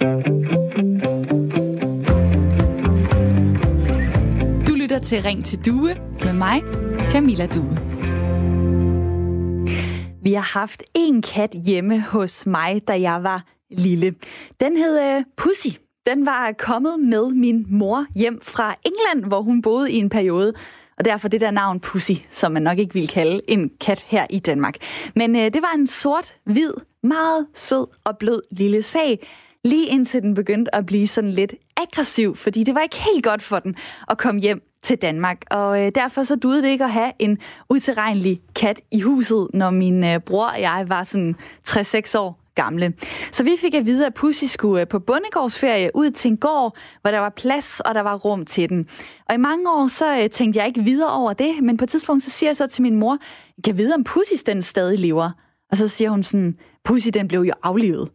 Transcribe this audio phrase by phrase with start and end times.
[0.00, 0.06] Du
[4.74, 6.62] lytter til Ring til Due med mig,
[7.10, 7.78] Camilla Due.
[10.22, 14.14] Vi har haft en kat hjemme hos mig, da jeg var lille.
[14.60, 15.68] Den hed øh, Pussy.
[16.06, 20.52] Den var kommet med min mor hjem fra England, hvor hun boede i en periode.
[20.98, 24.26] Og derfor det der navn Pussy, som man nok ikke ville kalde en kat her
[24.30, 24.76] i Danmark.
[25.14, 26.72] Men øh, det var en sort-hvid,
[27.02, 29.18] meget sød og blød lille sag,
[29.64, 33.42] lige indtil den begyndte at blive sådan lidt aggressiv, fordi det var ikke helt godt
[33.42, 33.76] for den
[34.08, 35.42] at komme hjem til Danmark.
[35.50, 37.38] Og øh, derfor så duede det ikke at have en
[37.70, 41.36] utilregnelig kat i huset, når min øh, bror og jeg var sådan
[41.68, 42.92] 3-6 år gamle.
[43.32, 46.76] Så vi fik at vide, at Pussy skulle øh, på bondegårdsferie ud til en gård,
[47.02, 48.86] hvor der var plads, og der var rum til den.
[49.28, 51.88] Og i mange år, så øh, tænkte jeg ikke videre over det, men på et
[51.88, 53.18] tidspunkt, så siger jeg så til min mor,
[53.64, 55.30] kan vide, om Pussy den stadig lever?
[55.70, 58.08] Og så siger hun sådan, Pussy den blev jo aflivet.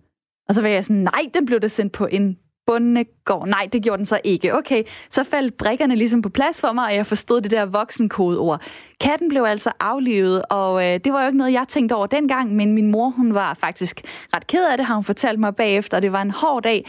[0.50, 3.48] Og så var jeg sådan, nej, den blev da sendt på en bundegård.
[3.48, 4.56] Nej, det gjorde den så ikke.
[4.56, 8.62] Okay, så faldt brikkerne ligesom på plads for mig, og jeg forstod det der voksenkodeord.
[9.02, 12.56] Katten blev altså aflivet, og øh, det var jo ikke noget, jeg tænkte over dengang,
[12.56, 14.02] men min mor, hun var faktisk
[14.34, 16.86] ret ked af det, har hun fortalt mig bagefter, og det var en hård dag,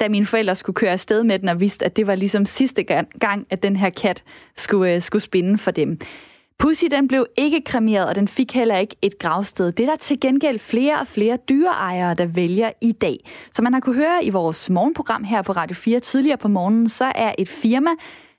[0.00, 2.82] da mine forældre skulle køre afsted med den, og vidste, at det var ligesom sidste
[3.20, 4.22] gang, at den her kat
[4.56, 5.98] skulle, øh, skulle spinde for dem.
[6.60, 9.72] Pussy den blev ikke kremeret, og den fik heller ikke et gravsted.
[9.72, 13.16] Det er der til gengæld flere og flere dyreejere, der vælger i dag.
[13.52, 16.88] Som man har kunne høre i vores morgenprogram her på Radio 4 tidligere på morgenen,
[16.88, 17.90] så er et firma,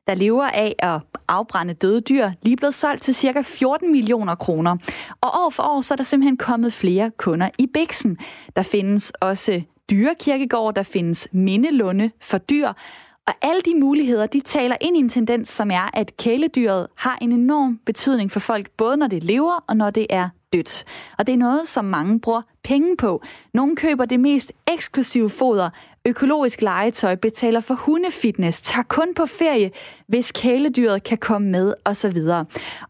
[0.07, 4.77] der lever af at afbrænde døde dyr, lige blevet solgt til cirka 14 millioner kroner.
[5.21, 8.17] Og år for år, så er der simpelthen kommet flere kunder i Bixen.
[8.55, 12.73] Der findes også dyrekirkegård, der findes mindelunde for dyr,
[13.27, 17.17] og alle de muligheder, de taler ind i en tendens, som er, at kæledyret har
[17.21, 20.83] en enorm betydning for folk, både når det lever og når det er dødt.
[21.17, 23.23] Og det er noget, som mange bruger penge på.
[23.53, 25.69] Nogle køber det mest eksklusive foder,
[26.07, 29.71] økologisk legetøj, betaler for hundefitness, tager kun på ferie,
[30.07, 32.17] hvis kæledyret kan komme med osv.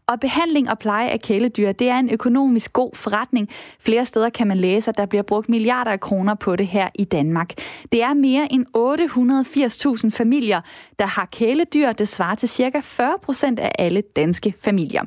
[0.06, 3.48] Og behandling og pleje af kæledyr, det er en økonomisk god forretning.
[3.80, 6.88] Flere steder kan man læse, at der bliver brugt milliarder af kroner på det her
[6.94, 7.52] i Danmark.
[7.92, 8.66] Det er mere end
[10.04, 10.60] 880.000 familier,
[10.98, 11.92] der har kæledyr.
[11.92, 15.02] Det svarer til cirka 40 procent af alle danske familier.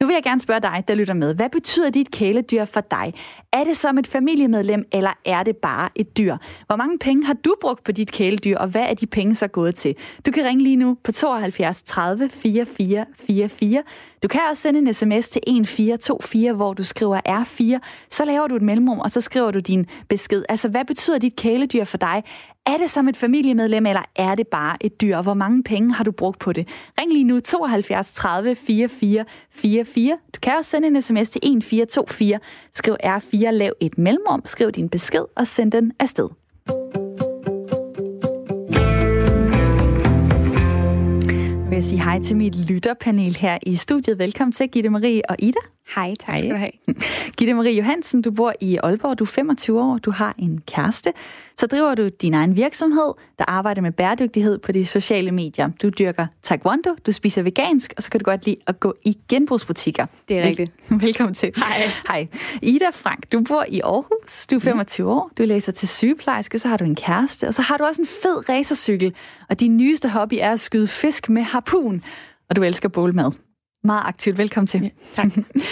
[0.00, 1.34] Nu vil jeg gerne spørge dig, der lytter med.
[1.34, 3.14] Hvad betyder dit kæledyr for dig?
[3.52, 6.36] Er det som et familiemedlem, eller er det bare et dyr?
[6.66, 9.48] Hvor mange penge har du brugt på dit kæledyr, og hvad er de penge så
[9.48, 9.94] gået til?
[10.26, 13.82] Du kan ringe lige nu på 72 30 44 44.
[14.22, 17.88] Du kan også sende en sms til 1424, hvor du skriver R4.
[18.10, 20.42] Så laver du et mellemrum, og så skriver du din besked.
[20.48, 22.22] Altså, hvad betyder dit kæledyr for dig?
[22.66, 25.22] Er det som et familiemedlem, eller er det bare et dyr?
[25.22, 26.68] Hvor mange penge har du brugt på det?
[27.00, 30.18] Ring lige nu 72 30 44 44.
[30.34, 32.38] Du kan også sende en sms til 1424.
[32.74, 36.28] Skriv R4, lav et mellemrum, skriv din besked og send den afsted.
[41.68, 44.18] vil jeg sige hej til mit lytterpanel her i studiet.
[44.18, 45.75] Velkommen til, Gitte Marie og Ida.
[45.94, 46.38] Hej, tak hej.
[46.38, 46.70] skal du have.
[47.38, 51.12] Gitte Marie Johansen, du bor i Aalborg, du er 25 år, du har en kæreste.
[51.58, 55.70] Så driver du din egen virksomhed, der arbejder med bæredygtighed på de sociale medier.
[55.82, 59.18] Du dyrker taekwondo, du spiser vegansk, og så kan du godt lide at gå i
[59.28, 60.06] genbrugsbutikker.
[60.28, 60.72] Det er rigtigt.
[61.06, 61.52] Velkommen til.
[61.56, 61.90] Hej.
[62.08, 62.28] Hej.
[62.62, 66.68] Ida Frank, du bor i Aarhus, du er 25 år, du læser til sygeplejerske, så
[66.68, 69.14] har du en kæreste, og så har du også en fed racercykel,
[69.50, 72.02] og din nyeste hobby er at skyde fisk med harpun,
[72.50, 73.32] og du elsker bålmad
[73.86, 74.38] meget aktivt.
[74.38, 74.82] Velkommen til.
[74.82, 75.26] Ja, tak.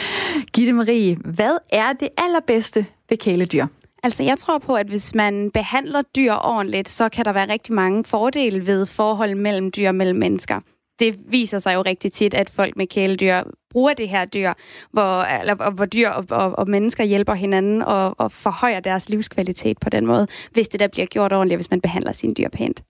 [0.54, 3.66] Gitte Marie, hvad er det allerbedste ved kæledyr?
[4.02, 7.74] Altså, jeg tror på, at hvis man behandler dyr ordentligt, så kan der være rigtig
[7.74, 10.60] mange fordele ved forhold mellem dyr og mellem mennesker.
[10.98, 14.52] Det viser sig jo rigtig tit, at folk med kæledyr bruger det her dyr,
[14.92, 19.78] hvor, eller, hvor dyr og, og, og mennesker hjælper hinanden og, og forhøjer deres livskvalitet
[19.78, 22.82] på den måde, hvis det der bliver gjort ordentligt, hvis man behandler sine dyr pænt.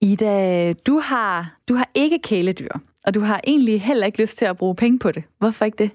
[0.00, 4.44] Ida, du har, du har ikke kæledyr og du har egentlig heller ikke lyst til
[4.44, 5.24] at bruge penge på det.
[5.38, 5.90] Hvorfor ikke det?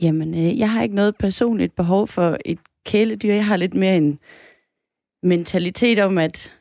[0.00, 3.34] Jamen, øh, jeg har ikke noget personligt behov for et kæledyr.
[3.34, 4.18] Jeg har lidt mere en
[5.22, 6.52] mentalitet om, at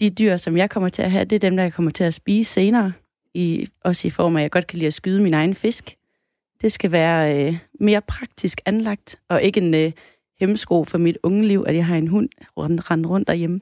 [0.00, 2.04] de dyr, som jeg kommer til at have, det er dem, der jeg kommer til
[2.04, 2.92] at spise senere.
[3.34, 5.96] I, også i form af, at jeg godt kan lide at skyde min egen fisk.
[6.60, 9.92] Det skal være øh, mere praktisk anlagt, og ikke en øh,
[10.40, 13.60] hemmesko for mit unge liv, at jeg har en hund rende rundt derhjemme.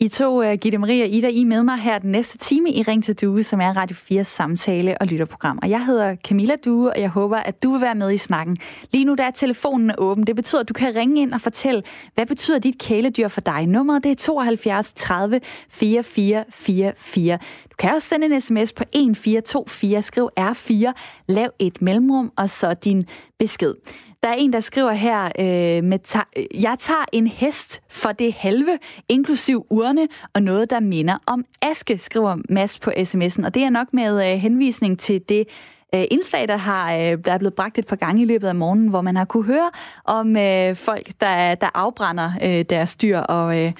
[0.00, 2.82] I to, uh, Gitte Maria og Ida, I med mig her den næste time i
[2.82, 5.58] Ring til Due, som er Radio 4 samtale- og lytterprogram.
[5.62, 8.56] Og jeg hedder Camilla Due, og jeg håber, at du vil være med i snakken.
[8.92, 10.26] Lige nu der er telefonen åben.
[10.26, 11.82] Det betyder, at du kan ringe ind og fortælle,
[12.14, 13.66] hvad betyder dit kæledyr for dig?
[13.66, 15.40] Nummeret det er 72 30
[15.70, 17.38] 44 44.
[17.70, 20.92] Du kan også sende en sms på 1424, skriv R4,
[21.28, 23.04] lav et mellemrum og så din
[23.38, 23.74] besked.
[24.22, 28.32] Der er en, der skriver her, øh, med ta- jeg tager en hest for det
[28.32, 28.78] halve,
[29.08, 33.46] inklusiv urne, og noget, der minder om aske, skriver Mads på sms'en.
[33.46, 35.44] Og det er nok med øh, henvisning til det
[35.94, 38.54] øh, indslag, der, har, øh, der er blevet bragt et par gange i løbet af
[38.54, 39.70] morgenen, hvor man har kunne høre
[40.04, 43.72] om øh, folk, der, der afbrænder øh, deres dyr, og, øh,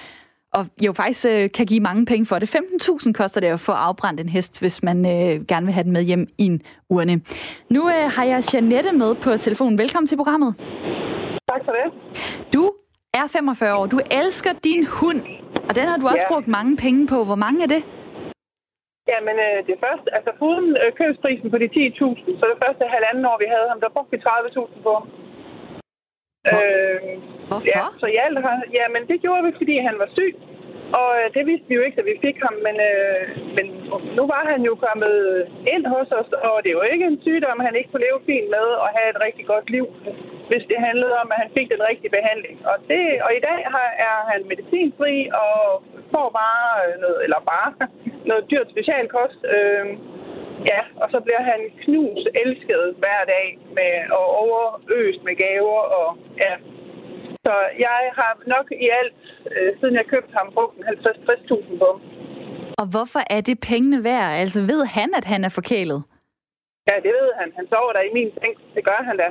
[0.55, 2.49] og jo faktisk øh, kan give mange penge for det.
[2.57, 5.93] 15.000 koster det at få afbrændt en hest, hvis man øh, gerne vil have den
[5.93, 6.61] med hjem i en
[6.91, 7.15] urne.
[7.71, 9.79] Nu øh, har jeg Janette med på telefonen.
[9.79, 10.55] Velkommen til programmet.
[11.51, 11.87] Tak for det.
[12.55, 12.63] Du
[13.21, 13.87] er 45 år.
[13.87, 15.21] Du elsker din hund,
[15.69, 16.33] og den har du også Ja.
[16.35, 17.19] brugt mange penge på.
[17.29, 17.83] Hvor mange er det?
[19.13, 23.25] Jamen, øh, det første, altså foruden øh, købsprisen på de 10.000, så det første halvanden
[23.31, 25.05] år, vi havde ham, der brugte vi 30.000 på ham.
[26.53, 27.01] Hvor- Øh,
[27.51, 27.67] Hvorfor?
[27.77, 30.35] ja, så har, ja, men det gjorde vi, fordi han var syg.
[31.01, 33.23] Og øh, det vidste vi jo ikke, da vi fik ham, men, øh,
[33.57, 33.67] men
[34.19, 35.17] nu var han jo kommet
[35.75, 38.49] ind hos os, og det er jo ikke en sygdom, han ikke kunne leve fint
[38.57, 39.87] med og have et rigtig godt liv,
[40.51, 42.57] hvis det handlede om, at han fik den rigtige behandling.
[42.71, 45.15] Og, det, og i dag har, er han medicinfri
[45.45, 45.57] og
[46.15, 46.67] får bare
[47.05, 47.71] noget, eller bare
[48.31, 49.41] noget dyrt specialkost.
[49.57, 49.87] Øh,
[50.73, 55.81] ja, og så bliver han knus elsket hver dag med, og overøst med gaver.
[55.99, 56.09] Og,
[56.45, 56.55] ja.
[57.47, 57.55] Så
[57.87, 59.23] jeg har nok i alt,
[59.53, 61.91] øh, siden jeg købte ham, brugt en 50-60.000 på.
[62.81, 64.31] Og hvorfor er det pengene værd?
[64.43, 66.01] Altså ved han, at han er forkælet?
[66.89, 67.49] Ja, det ved han.
[67.59, 68.55] Han sover der i min seng.
[68.77, 69.29] Det gør han da.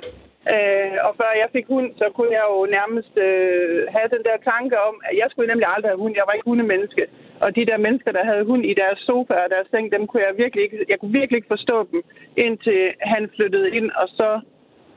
[0.54, 4.38] Øh, og før jeg fik hund, så kunne jeg jo nærmest øh, have den der
[4.52, 6.14] tanke om, at jeg skulle nemlig aldrig have hund.
[6.20, 7.04] Jeg var ikke hundemenneske.
[7.44, 10.24] Og de der mennesker, der havde hund i deres sofa og deres seng, dem kunne
[10.28, 12.02] jeg virkelig ikke, jeg kunne virkelig ikke forstå dem,
[12.46, 12.82] indtil
[13.14, 14.30] han flyttede ind, og så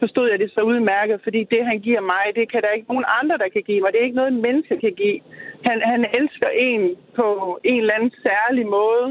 [0.02, 3.10] forstod jeg det så udmærket, fordi det, han giver mig, det kan der ikke nogen
[3.20, 3.92] andre, der kan give mig.
[3.92, 5.20] Det er ikke noget, en menneske kan give.
[5.68, 6.82] Han, han elsker en
[7.18, 7.26] på
[7.64, 9.06] en eller anden særlig måde.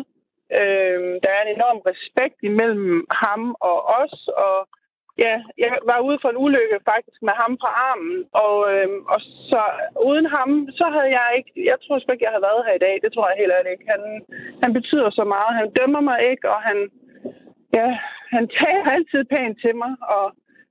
[0.59, 4.15] Øh, der er en enorm respekt imellem ham og os,
[4.47, 4.57] og
[5.25, 9.19] ja, jeg var ude for en ulykke faktisk med ham på armen, og, øhm, og
[9.51, 9.61] så
[10.09, 10.49] uden ham,
[10.79, 13.11] så havde jeg ikke, jeg tror sgu ikke, jeg havde været her i dag, det
[13.11, 13.85] tror jeg heller ikke.
[13.93, 14.01] Han,
[14.63, 16.77] han betyder så meget, han dømmer mig ikke, og han,
[17.77, 17.87] ja,
[18.35, 20.25] han tager altid pænt til mig, og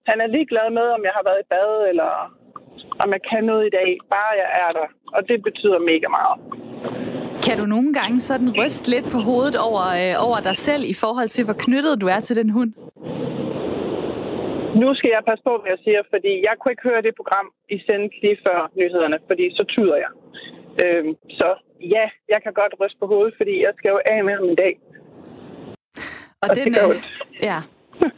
[0.09, 2.11] han er ligeglad med, om jeg har været i bad, eller
[3.03, 6.37] om jeg kan noget i dag, bare jeg er der, og det betyder mega meget.
[7.47, 10.95] Kan du nogle gange sådan ryste lidt på hovedet over, øh, over dig selv i
[11.03, 12.73] forhold til, hvor knyttet du er til den hund?
[14.83, 17.47] Nu skal jeg passe på, hvad jeg siger, fordi jeg kunne ikke høre det program,
[17.75, 20.13] I sendte lige før nyhederne, fordi så tyder jeg.
[20.85, 21.49] Øhm, så
[21.95, 24.59] ja, jeg kan godt ryste på hovedet, fordi jeg skal jo af med ham en
[24.65, 24.75] dag.
[26.43, 27.07] Og, Og det gør øh, ondt.
[27.51, 27.59] ja,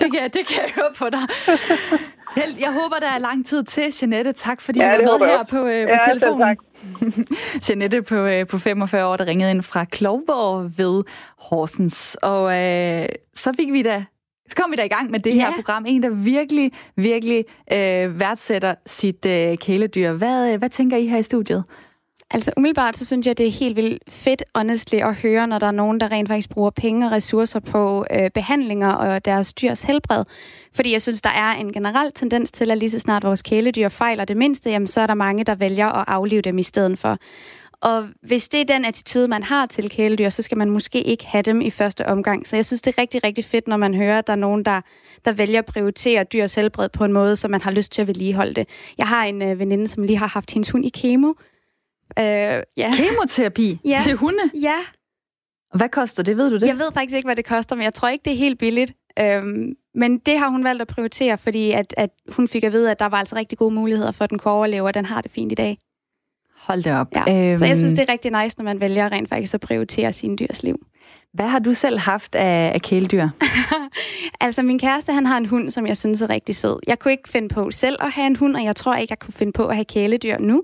[0.00, 1.24] det kan, det kan jeg høre på dig.
[2.38, 4.32] Held, jeg håber, der er lang tid til, Jeanette.
[4.32, 6.40] Tak, fordi Ja, du var med her på, øh, på Ja, telefonen.
[6.46, 6.58] tak.
[7.68, 11.04] Jeanette på, øh, på 45 år, der ringede ind fra Klovborg ved
[11.50, 12.18] Horsens.
[12.22, 14.04] Og øh, så fik vi da
[14.50, 15.40] så kom vi da i gang med det Ja.
[15.40, 15.84] her program.
[15.88, 20.12] En, der virkelig, virkelig øh, værdsætter sit øh, kæledyr.
[20.12, 21.64] Hvad, øh, hvad tænker I her i studiet?
[22.34, 25.66] Altså umiddelbart, så synes jeg, det er helt vildt fedt, honestly, at høre, når der
[25.66, 29.82] er nogen, der rent faktisk bruger penge og ressourcer på øh, behandlinger og deres dyrs
[29.82, 30.24] helbred.
[30.74, 33.88] Fordi jeg synes, der er en generel tendens til, at lige så snart vores kæledyr
[33.88, 36.98] fejler det mindste, jamen, så er der mange, der vælger at aflive dem i stedet
[36.98, 37.18] for.
[37.82, 41.26] Og hvis det er den attitude, man har til kæledyr, så skal man måske ikke
[41.26, 42.46] have dem i første omgang.
[42.46, 44.64] Så jeg synes, det er rigtig, rigtig fedt, når man hører, at der er nogen,
[44.64, 44.80] der,
[45.24, 48.06] der vælger at prioritere dyrs helbred på en måde, så man har lyst til at
[48.08, 48.68] vedligeholde det.
[48.98, 51.28] Jeg har en øh, veninde, som lige har haft hendes hund i kemo.
[52.18, 52.62] Øh, ja.
[52.96, 53.98] Kemoterapi Ja.
[54.02, 54.50] til hunde.
[54.54, 54.76] ja,
[55.74, 56.36] Hvad koster det?
[56.36, 56.66] Ved du det?
[56.66, 58.92] jeg ved faktisk ikke, hvad det koster, men jeg tror ikke, det er helt billigt.
[59.18, 62.90] Øhm, men det har hun valgt at prioritere, fordi at, at hun fik at vide,
[62.90, 65.20] at der var altså rigtig gode muligheder for, at den kunne overleve, og den har
[65.20, 65.78] det fint i dag.
[66.70, 67.08] Hold det op.
[67.16, 67.56] Ja.
[67.56, 70.12] Så jeg synes, Øhm, det er rigtig nice, når man vælger rent faktisk at prioritere
[70.12, 70.76] sine dyrs liv.
[71.32, 73.28] Hvad har du selv haft af, af kæledyr?
[74.40, 76.78] Altså, min kæreste, han har en hund, som jeg synes er rigtig sød.
[76.86, 79.18] Jeg kunne ikke finde på selv at have en hund, og jeg tror ikke, jeg
[79.18, 80.62] kunne finde på at have kæledyr nu.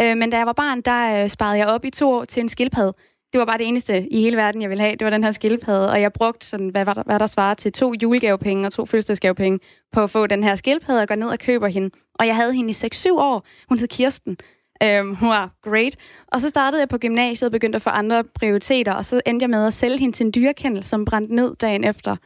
[0.00, 2.40] Øh, men da jeg var barn, der øh, sparede jeg op i to år til
[2.40, 2.92] en skildpadde.
[3.32, 4.96] Det var bare det eneste i hele verden, jeg ville have.
[4.96, 7.54] Det var den her skildpadde, og jeg brugte sådan, hvad, var der, hvad der svarer
[7.54, 9.58] til to julegavepenge og to fødselsdagsgavepenge
[9.92, 11.90] på at få den her skildpadde og gå ned og køber hende.
[12.14, 13.46] Og jeg havde hende i 6-7 år.
[13.68, 14.36] Hun hed Kirsten.
[14.82, 15.96] Øhm, hun var great.
[16.28, 19.44] Og så startede jeg på gymnasiet og begyndte at få andre prioriteter, og så endte
[19.44, 22.16] jeg med at sælge hende til en dyrekendel, som brændte ned dagen efter.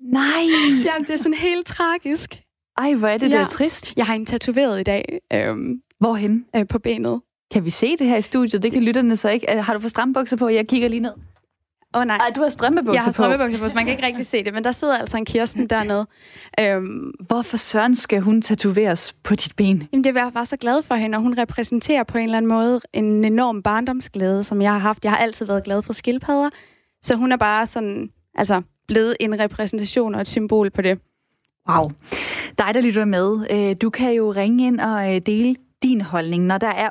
[0.00, 0.42] Nej!
[0.86, 2.42] Jamen, det er sådan helt tragisk.
[2.78, 3.38] Ej, hvor er det Ja.
[3.38, 3.92] da trist.
[3.96, 6.44] Jeg har hende tatoveret i dag øhm, Hvorhen?
[6.56, 7.20] øh, på benet.
[7.52, 8.62] Kan vi se det her i studiet?
[8.62, 9.56] Det kan lytterne så ikke.
[9.56, 10.48] Øh, Har du fået strømbukser på?
[10.48, 11.12] Jeg kigger lige ned.
[11.94, 13.12] Oh, nej, Nej, du har strømbukser jeg har på.
[13.12, 15.66] strømmebukser på, så man kan ikke rigtig se det, men der sidder altså en Kirsten
[15.66, 16.06] dernede.
[16.60, 19.88] Øhm, Hvorfor søren skal hun tatoveres på dit ben?
[19.92, 22.36] jamen, det var jeg var så glad for hende, og hun repræsenterer på en eller
[22.36, 25.04] anden måde en enorm barndomsglæde, som jeg har haft.
[25.04, 26.50] Jeg har altid været glad for skildpadder,
[27.02, 30.98] så hun er bare sådan, altså blevet en repræsentation og et symbol på det.
[31.70, 31.90] Wow.
[32.58, 36.44] Dig, der lytter med, øh, du kan jo ringe ind og øh, dele din holdning,
[36.44, 36.88] når der er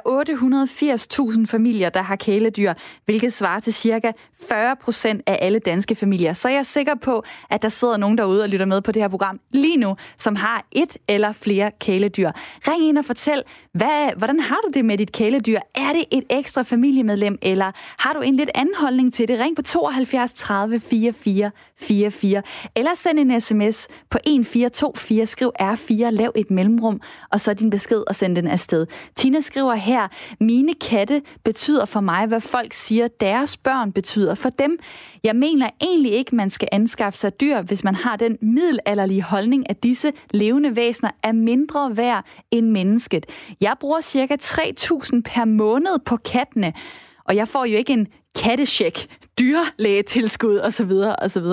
[1.39, 2.73] 880.000 familier, der har kæledyr,
[3.05, 4.11] hvilket svarer til cirka
[4.49, 8.17] 40 procent af alle danske familier, så er jeg sikker på, at der sidder nogen
[8.17, 11.71] derude og lytter med på det her program lige nu, som har et eller flere
[11.79, 12.31] kæledyr.
[12.67, 13.43] Ring ind og fortæl,
[13.73, 15.59] hvad, hvordan har du det med dit kæledyr?
[15.75, 19.39] Er det et ekstra familiemedlem, eller har du en lidt anden holdning til det?
[19.39, 22.41] Ring på 72 30 44 44,
[22.75, 28.03] eller send en sms på 1424, skriv R4, lav et mellemrum, og så din besked
[28.07, 28.87] og send den afsted.
[29.15, 30.07] Tina skriver her,
[30.39, 34.79] mine katte betyder for mig, hvad folk siger, deres børn betyder for dem.
[35.23, 39.69] Jeg mener egentlig ikke, man skal anskaffe sig dyr, hvis man har den middelalderlige holdning,
[39.69, 43.25] at disse levende væsener er mindre værd end mennesket.
[43.61, 46.73] Jeg bruger cirka 3.000 per måned på kattene,
[47.25, 49.07] og jeg får jo ikke en kattesjek,
[49.39, 50.91] dyrlægetilskud osv.
[51.21, 51.45] osv.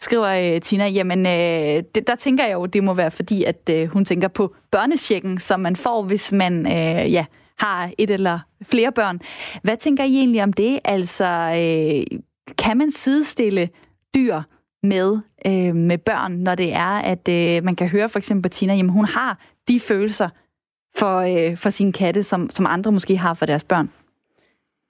[0.00, 3.70] Skriver øh, Tina, jamen øh, det, der tænker jeg jo, det må være fordi, at
[3.70, 7.24] øh, hun tænker på børnesjekken, som man får, hvis man øh, ja,
[7.58, 9.20] har et eller flere børn.
[9.62, 10.80] Hvad tænker I egentlig om det?
[10.84, 12.18] Altså, øh,
[12.58, 13.68] kan man sidestille
[14.14, 14.42] dyr
[14.82, 18.48] med, øh, med børn, når det er, at øh, man kan høre for eksempel på
[18.48, 19.38] Tina, jamen hun har
[19.68, 20.28] de følelser
[20.96, 23.90] for, øh, for sine katte, som, som andre måske har for deres børn?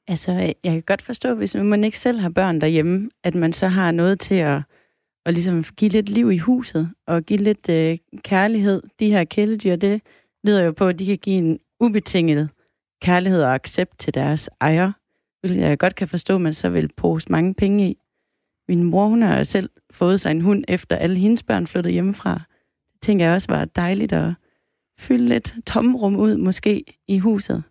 [0.09, 3.69] Altså, jeg kan godt forstå, hvis man ikke selv har børn derhjemme, at man så
[3.69, 4.63] har noget til at,
[5.27, 8.83] at ligesom give lidt liv i huset, og give lidt øh, kærlighed.
[9.01, 10.03] De her kæledyr, det
[10.45, 12.49] lyder jo på, at de kan give en ubetinget
[13.01, 14.93] kærlighed og accept til deres ejer,
[15.41, 17.99] hvilket jeg godt kan forstå, at man så vil pose mange penge i.
[18.69, 22.35] Min mor, hun har selv fået sig en hund, efter alle hendes børn flyttede hjemmefra.
[22.93, 24.33] Det tænker jeg også var dejligt at
[24.99, 27.63] fylde lidt tomrum ud, måske, i huset.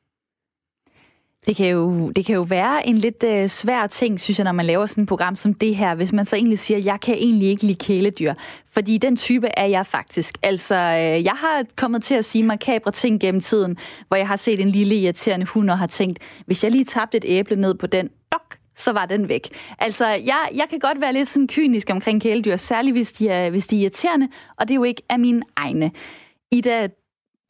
[1.47, 4.51] Det kan, jo, det kan jo være en lidt øh, svær ting, synes jeg, når
[4.51, 7.15] man laver sådan et program som det her, hvis man så egentlig siger, jeg kan
[7.15, 8.33] egentlig ikke lide kæledyr.
[8.71, 10.37] Fordi den type er jeg faktisk.
[10.43, 13.77] Altså, øh, jeg har kommet til at sige makabre ting gennem tiden,
[14.07, 17.17] hvor jeg har set en lille irriterende hund og har tænkt, hvis jeg lige tabte
[17.17, 19.49] et æble ned på den, dok, så var den væk.
[19.79, 23.49] Altså, jeg, jeg kan godt være lidt sådan kynisk omkring kæledyr, særligt hvis de, er,
[23.49, 24.27] hvis de er irriterende,
[24.57, 25.91] og det er jo ikke af mine egne.
[26.51, 26.87] Ida,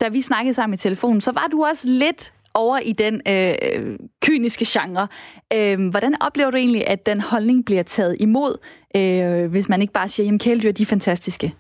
[0.02, 4.00] da vi snakkede sammen i telefonen, så var du også lidt over i den øh,
[4.22, 5.08] kyniske genre.
[5.54, 8.58] Øh, hvordan oplever du egentlig, at den holdning bliver taget imod,
[8.96, 11.54] øh, hvis man ikke bare siger, at kæledyr de er fantastiske?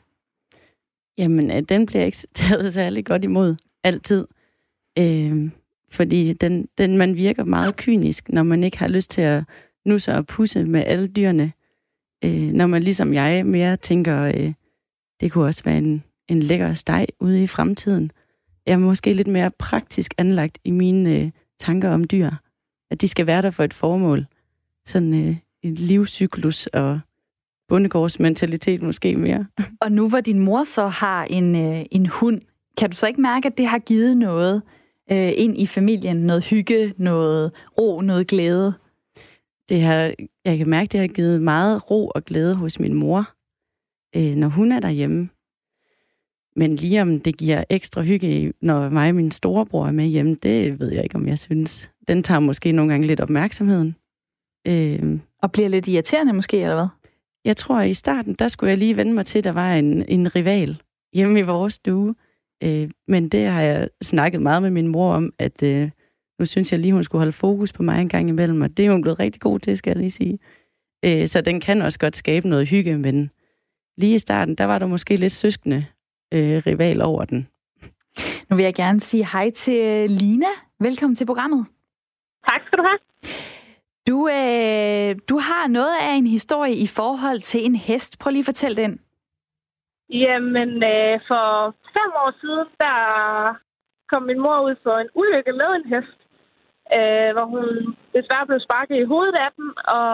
[1.18, 4.27] Jamen, øh, den bliver ikke taget særlig godt imod, altid.
[5.00, 5.50] Øh,
[5.92, 9.44] fordi den, den, man virker meget kynisk, når man ikke har lyst til at
[9.86, 11.54] nusse og pusse med alle dyrene.
[12.24, 14.54] Øh, når man ligesom jeg mere tænker, øh,
[15.22, 18.12] det kunne også være en, en lækker steg ude i fremtiden
[18.68, 22.32] jeg er måske lidt mere praktisk anlagt i mine øh, tanker om dyr.
[22.92, 24.26] At de skal være der for et formål.
[24.86, 27.00] Sådan øh, en livscyklus og
[27.68, 29.46] bundegårdsmentalitet måske mere.
[29.82, 32.42] Og nu hvor din mor så har en, øh, en hund,
[32.78, 34.62] kan du så ikke mærke, at det har givet noget
[35.12, 36.18] øh, ind i familien?
[36.18, 38.74] Noget hygge, noget ro, noget glæde?
[39.70, 40.14] Det har,
[40.46, 43.30] jeg kan mærke, at det har givet meget ro og glæde hos min mor,
[44.16, 45.30] øh, når hun er derhjemme.
[46.58, 50.36] Men lige om det giver ekstra hygge, når mig og min storebror er med hjemme,
[50.44, 51.92] det ved jeg ikke, om jeg synes.
[52.08, 53.96] Den tager måske nogle gange lidt opmærksomheden.
[54.68, 56.88] Øh, og bliver lidt irriterende måske, eller hvad?
[57.46, 59.74] Jeg tror, at i starten, der skulle jeg lige vende mig til, at der var
[59.74, 60.82] en, en rival
[61.14, 62.16] hjemme i vores stue.
[62.64, 65.90] Øh, men det har jeg snakket meget med min mor om, at øh,
[66.40, 68.86] nu synes jeg lige, hun skulle holde fokus på mig en gang imellem, og det
[68.86, 70.40] er hun blevet rigtig god til, skal jeg lige sige.
[71.06, 73.30] Øh, så den kan også godt skabe noget hygge, men
[73.98, 75.86] lige i starten, der var der måske lidt søskende
[76.34, 77.48] øh, rival over den.
[78.50, 80.54] Nu vil jeg gerne sige hej til Lina.
[80.80, 81.66] Velkommen til programmet.
[82.50, 83.00] Tak skal du have.
[84.10, 88.20] Du, øh, du har noget af en historie i forhold til en hest.
[88.20, 88.94] Prøv lige at fortælle den.
[90.10, 91.46] Jamen, øh, for
[91.96, 92.98] fem år siden, der
[94.12, 96.20] kom min mor ud for en ulykke med en hest,
[96.98, 97.68] øh, hvor hun
[98.16, 99.68] desværre blev sparket i hovedet af den,
[100.00, 100.14] og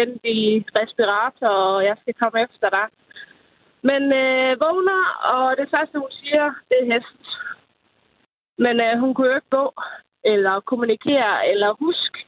[0.00, 2.86] endte i respirator, og jeg skal komme efter dig.
[3.88, 5.02] Men øh, vågner,
[5.34, 7.22] og det første, hun siger, det er hest.
[8.64, 9.66] Men øh, hun kunne jo ikke gå,
[10.24, 12.18] eller kommunikere, eller huske.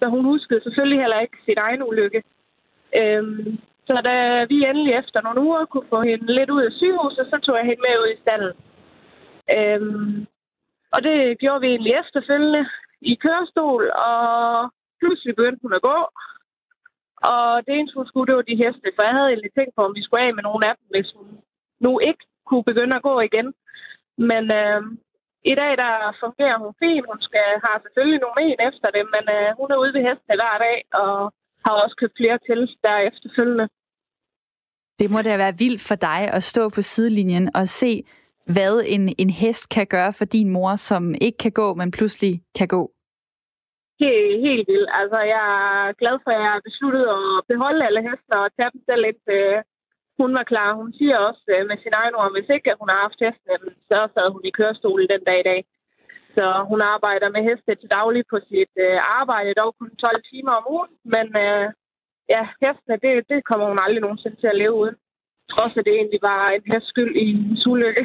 [0.00, 2.22] Så hun huskede selvfølgelig heller ikke sin egen ulykke.
[3.00, 7.26] Øhm, så da vi endelig efter nogle uger kunne få hende lidt ud af sygehuset,
[7.30, 8.54] så tog jeg hende med ud i stallen.
[9.56, 10.26] Øhm,
[10.94, 12.62] og det gjorde vi egentlig efterfølgende
[13.00, 14.18] i kørestol, og
[15.00, 15.98] pludselig begyndte hun at gå.
[17.34, 18.94] Og det eneste, hun skulle, det var de heste.
[18.96, 21.08] For jeg havde egentlig tænkt på, om vi skulle af med nogle af dem, hvis
[21.16, 21.26] hun
[21.84, 23.48] nu ikke kunne begynde at gå igen.
[24.30, 24.80] Men øh,
[25.52, 27.08] i dag, der fungerer hun fint.
[27.10, 30.38] Hun skal har selvfølgelig nogle men efter det, men øh, hun er ude ved hestene
[30.40, 31.14] hver dag, og
[31.64, 33.66] har også købt flere til der efterfølgende.
[35.00, 37.92] Det må da være vildt for dig at stå på sidelinjen og se,
[38.54, 42.42] hvad en, en hest kan gøre for din mor, som ikke kan gå, men pludselig
[42.58, 42.82] kan gå.
[44.02, 44.90] Helt, helt vildt.
[45.00, 45.46] Altså, jeg
[45.88, 49.24] er glad for, at jeg besluttede at beholde alle hester og tage dem selv lidt.
[49.38, 49.58] Øh,
[50.20, 50.70] hun var klar.
[50.80, 53.62] Hun siger også øh, med sin egen ord, hvis ikke at hun har haft hesten,
[53.90, 55.60] så sad hun i kørestol den dag i dag.
[56.36, 60.52] Så hun arbejder med heste til daglig på sit øh, arbejde, dog kun 12 timer
[60.60, 60.92] om ugen.
[61.14, 61.66] Men øh,
[62.34, 64.96] ja, hestene, det, det kommer hun aldrig nogensinde til at leve uden.
[65.52, 68.04] Trods at det egentlig var en hest skyld i en ulykke.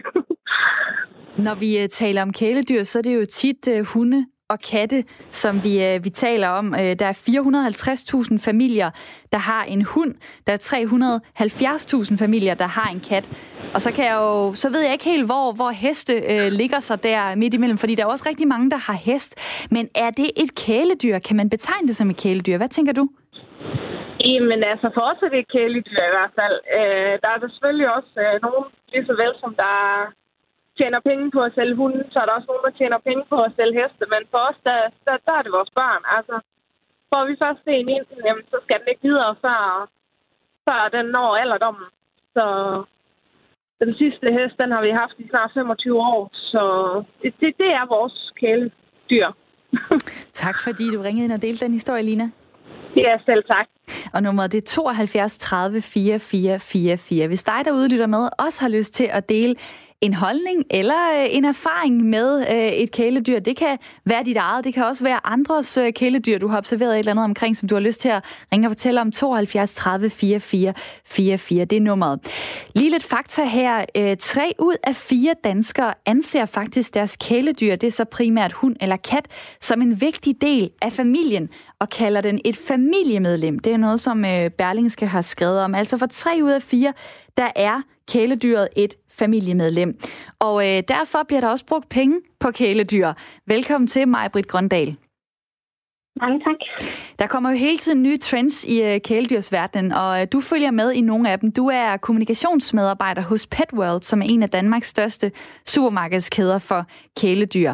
[1.45, 5.03] Når vi øh, taler om kæledyr, så er det jo tit øh, hunde og katte,
[5.29, 6.73] som vi, øh, vi taler om.
[6.73, 8.89] Øh, der er 450.000 familier,
[9.31, 10.15] der har en hund.
[10.47, 13.25] Der er 370.000 familier, der har en kat.
[13.73, 16.79] Og så kan jeg jo, så ved jeg ikke helt, hvor, hvor heste øh, ligger
[16.79, 19.31] sig der midt imellem, fordi der er også rigtig mange, der har hest.
[19.71, 21.19] Men er det et kæledyr?
[21.19, 22.57] Kan man betegne det som et kæledyr?
[22.57, 23.09] Hvad tænker du?
[24.31, 26.57] Jamen altså, for os er det et kæledyr i hvert fald.
[26.77, 29.75] Øh, der er der selvfølgelig også øh, nogen, lige så vel som der
[30.79, 33.37] tjener penge på at sælge hunden, så er der også nogen, der tjener penge på
[33.47, 34.03] at sælge heste.
[34.13, 36.03] Men for os, der, der, der er det vores børn.
[36.17, 36.35] Altså,
[37.11, 39.59] får vi først en ind, jamen, så skal den ikke videre, før,
[40.67, 41.87] før den når alderdommen.
[42.35, 42.45] Så
[43.83, 46.21] den sidste hest, den har vi haft i snart 25 år.
[46.51, 46.63] Så
[47.21, 49.27] det, det, det er vores kæledyr.
[50.43, 52.27] tak fordi du ringede ind og delte den historie, Lina.
[52.97, 53.67] Ja, selv tak.
[54.13, 57.27] Og nummeret det er 72 30 44 44.
[57.27, 59.55] Hvis dig, der udlytter med, også har lyst til at dele
[60.03, 63.39] en holdning eller øh, en erfaring med øh, et kæledyr.
[63.39, 66.93] Det kan være dit eget, det kan også være andres øh, kæledyr, du har observeret
[66.93, 69.73] et eller andet omkring, som du har lyst til at ringe og fortælle om 72
[69.73, 70.73] 30 44
[71.05, 71.65] 44.
[71.65, 72.19] Det er nummeret.
[72.75, 73.85] Lige lidt fakta her.
[74.19, 78.95] Tre ud af fire danskere anser faktisk deres kæledyr, det er så primært hund eller
[78.95, 79.27] kat,
[79.61, 83.59] som en vigtig del af familien og kalder den et familiemedlem.
[83.59, 84.21] Det er noget, som
[84.57, 85.75] Berlingske har skrevet om.
[85.75, 86.93] Altså for tre ud af fire,
[87.37, 87.81] der er
[88.11, 89.99] kæledyret et familiemedlem.
[90.39, 93.13] Og øh, derfor bliver der også brugt penge på kæledyr.
[93.47, 94.97] Velkommen til mig, Britt Grøndal.
[96.21, 96.87] Mange tak.
[97.19, 100.91] Der kommer jo hele tiden nye trends i øh, kæledyrsverdenen, og øh, du følger med
[100.91, 101.51] i nogle af dem.
[101.51, 105.31] Du er kommunikationsmedarbejder hos Petworld, som er en af Danmarks største
[105.65, 106.85] supermarkedskæder for
[107.19, 107.73] kæledyr.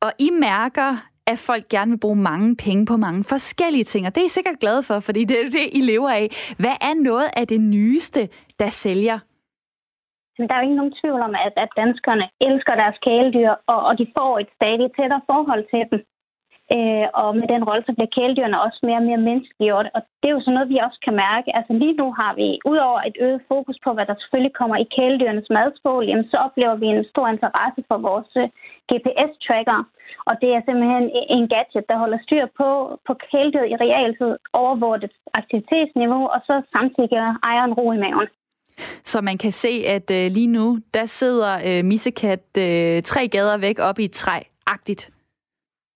[0.00, 4.14] Og I mærker, at folk gerne vil bruge mange penge på mange forskellige ting, og
[4.14, 6.54] det er I sikkert glade for, fordi det er det, I lever af.
[6.58, 8.28] Hvad er noget af det nyeste,
[8.58, 9.18] der sælger
[10.40, 13.80] men der er jo ikke nogen tvivl om, at, at danskerne elsker deres kæledyr, og,
[13.88, 16.00] og de får et stadig tættere forhold til dem.
[16.76, 19.86] Øh, og med den rolle, så bliver kæledyrene også mere og mere menneskeliggjort.
[19.94, 21.48] Og det er jo sådan noget, vi også kan mærke.
[21.58, 24.90] Altså lige nu har vi, udover et øget fokus på, hvad der selvfølgelig kommer i
[24.96, 28.48] kæledyrenes madskål, jamen, så oplever vi en stor interesse for vores øh,
[28.90, 29.80] GPS-tracker.
[30.28, 31.04] Og det er simpelthen
[31.36, 32.68] en gadget, der holder styr på,
[33.06, 38.28] på kæledyret i realtid, overvåger dets aktivitetsniveau, og så samtidig ejer ejeren ro i maven.
[39.04, 43.58] Så man kan se, at øh, lige nu, der sidder øh, Missekat øh, tre gader
[43.58, 45.02] væk op i et træ-agtigt.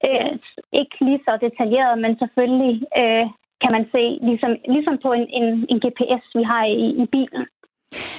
[0.09, 0.33] Øh,
[0.81, 3.25] ikke lige så detaljeret, men selvfølgelig øh,
[3.63, 7.45] kan man se, ligesom, ligesom på en, en, en GPS, vi har i, i bilen.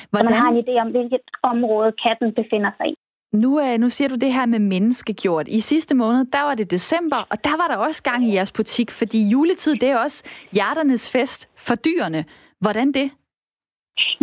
[0.09, 0.27] Hvordan?
[0.27, 2.95] Så man har en idé om, hvilket område katten befinder sig i.
[3.43, 5.47] Nu, øh, nu siger du det her med menneskegjort.
[5.47, 8.51] I sidste måned, der var det december, og der var der også gang i jeres
[8.51, 12.25] butik, fordi juletid, det er også hjerternes fest for dyrene.
[12.59, 13.11] Hvordan det?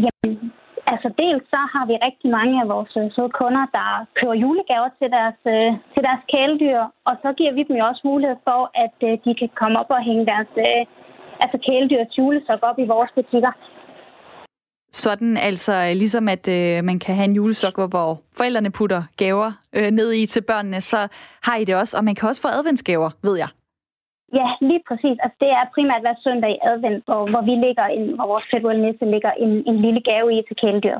[0.04, 0.52] Jamen,
[0.92, 4.90] altså dels så har vi rigtig mange af vores øh, søde kunder, der køber julegaver
[4.98, 8.60] til deres, øh, til deres kæledyr, og så giver vi dem jo også mulighed for,
[8.84, 10.82] at øh, de kan komme op og hænge deres øh,
[11.42, 13.52] altså kæledyrs julesok op i vores butikker.
[14.92, 19.90] Sådan altså, ligesom at øh, man kan have en julesok, hvor forældrene putter gaver øh,
[19.90, 21.08] ned i til børnene, så
[21.42, 21.96] har I det også.
[21.98, 23.48] Og man kan også få adventsgaver, ved jeg.
[24.38, 25.16] Ja, lige præcis.
[25.24, 28.46] Altså, det er primært hver søndag i advent, hvor, hvor vi ligger en, hvor vores
[28.50, 28.80] fedtwell
[29.14, 30.98] ligger en, en lille gave i til kæledyr.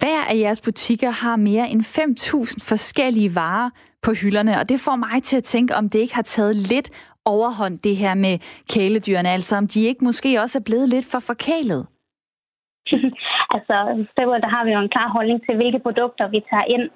[0.00, 3.70] Hver af jeres butikker har mere end 5.000 forskellige varer
[4.04, 6.88] på hylderne, og det får mig til at tænke, om det ikke har taget lidt
[7.34, 8.34] overhånd, det her med
[8.72, 11.82] kæledyrene, altså om de ikke måske også er blevet lidt for forkælet.
[13.56, 13.76] altså,
[14.14, 16.86] Fedtwell, der har vi jo en klar holdning til, hvilke produkter vi tager ind,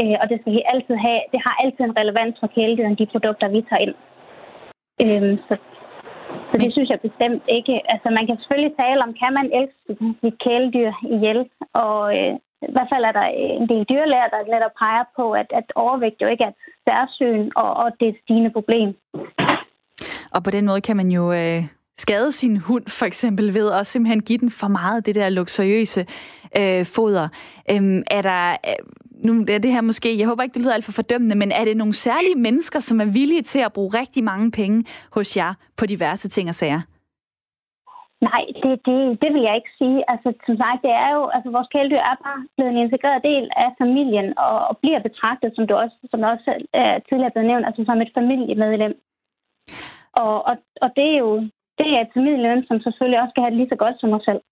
[0.00, 1.20] øh, og det skal vi altid have.
[1.32, 3.94] Det har altid en relevans for kæledyrene, de produkter, vi tager ind.
[5.02, 5.54] Øhm, så,
[6.50, 7.74] så det synes jeg bestemt ikke.
[7.92, 11.40] Altså, man kan selvfølgelig tale om, kan man elske sit kæledyr ihjel?
[11.84, 12.32] Og øh,
[12.68, 13.26] i hvert fald er der
[13.58, 17.50] en del dyrlæger, der netop peger på, at, at overvægt jo ikke er et særsyn,
[17.56, 18.90] og, og det er et stigende problem.
[20.34, 21.60] Og på den måde kan man jo øh,
[21.96, 25.28] skade sin hund, for eksempel ved at simpelthen give den for meget af det der
[25.28, 26.06] luksuriøse
[26.58, 27.28] øh, foder.
[27.70, 28.50] Øhm, er der...
[28.50, 28.84] Øh,
[29.26, 31.64] nu er det her måske, jeg håber ikke, det lyder alt for fordømmende, men er
[31.64, 34.84] det nogle særlige mennesker, som er villige til at bruge rigtig mange penge
[35.16, 36.82] hos jer på diverse ting og sager?
[38.28, 39.98] Nej, det, det, det vil jeg ikke sige.
[40.12, 43.44] Altså, som sagt, det er jo, altså, vores kæledyr er bare blevet en integreret del
[43.64, 47.66] af familien, og, og bliver betragtet, som du også, som også uh, tidligere blev nævnt,
[47.66, 48.94] altså som et familiemedlem.
[50.22, 50.54] Og, og,
[50.84, 51.30] og det er jo
[51.78, 54.24] det er et familiemedlem, som selvfølgelig også skal have det lige så godt som os
[54.28, 54.42] selv.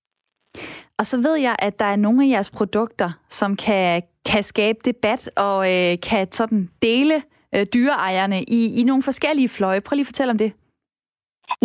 [0.98, 4.78] Og så ved jeg, at der er nogle af jeres produkter, som kan, kan skabe
[4.84, 7.16] debat og øh, kan sådan dele
[7.54, 9.80] øh, dyreejerne i, i nogle forskellige fløje.
[9.80, 10.50] Prøv lige at fortælle om det.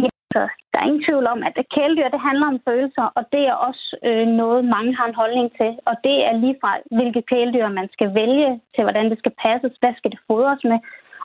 [0.03, 0.41] Ja, så
[0.71, 3.85] der er ingen tvivl om, at kæledyr, det handler om følelser, og det er også
[4.07, 5.71] øh, noget, mange har en holdning til.
[5.89, 9.73] Og det er lige fra, hvilke kæledyr man skal vælge, til hvordan det skal passes,
[9.81, 10.79] hvad skal det fodres med,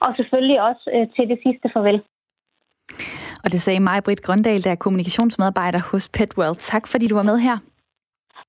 [0.05, 2.01] og selvfølgelig også øh, til det sidste farvel.
[3.45, 6.57] Og det sagde mig, Britt Grøndal, der er kommunikationsmedarbejder hos Petwell.
[6.57, 7.59] Tak fordi du var med her.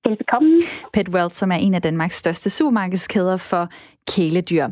[0.04, 0.60] Velbekomme.
[0.92, 3.68] Petwell, som er en af Danmarks største supermarkedskæder for
[4.08, 4.68] kæledyr.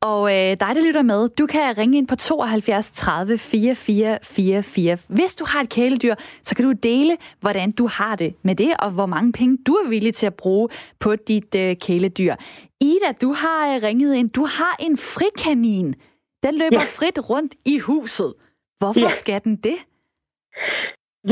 [0.00, 4.98] Og øh, dig, der lytter med, du kan ringe ind på 72 30 44 44.
[5.08, 8.72] Hvis du har et kæledyr, så kan du dele, hvordan du har det med det,
[8.78, 10.68] og hvor mange penge du er villig til at bruge
[11.00, 12.34] på dit øh, kæledyr.
[12.80, 14.30] Ida, du har øh, ringet ind.
[14.30, 15.94] Du har en frikanin.
[16.42, 16.84] Den løber ja.
[16.84, 18.34] frit rundt i huset.
[18.80, 19.20] Hvorfor ja.
[19.22, 19.78] skal den det?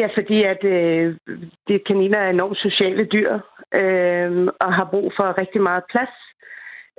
[0.01, 1.17] Ja, fordi at øh,
[1.69, 3.33] de kaniner er enormt sociale dyr
[3.81, 6.15] øh, og har brug for rigtig meget plads.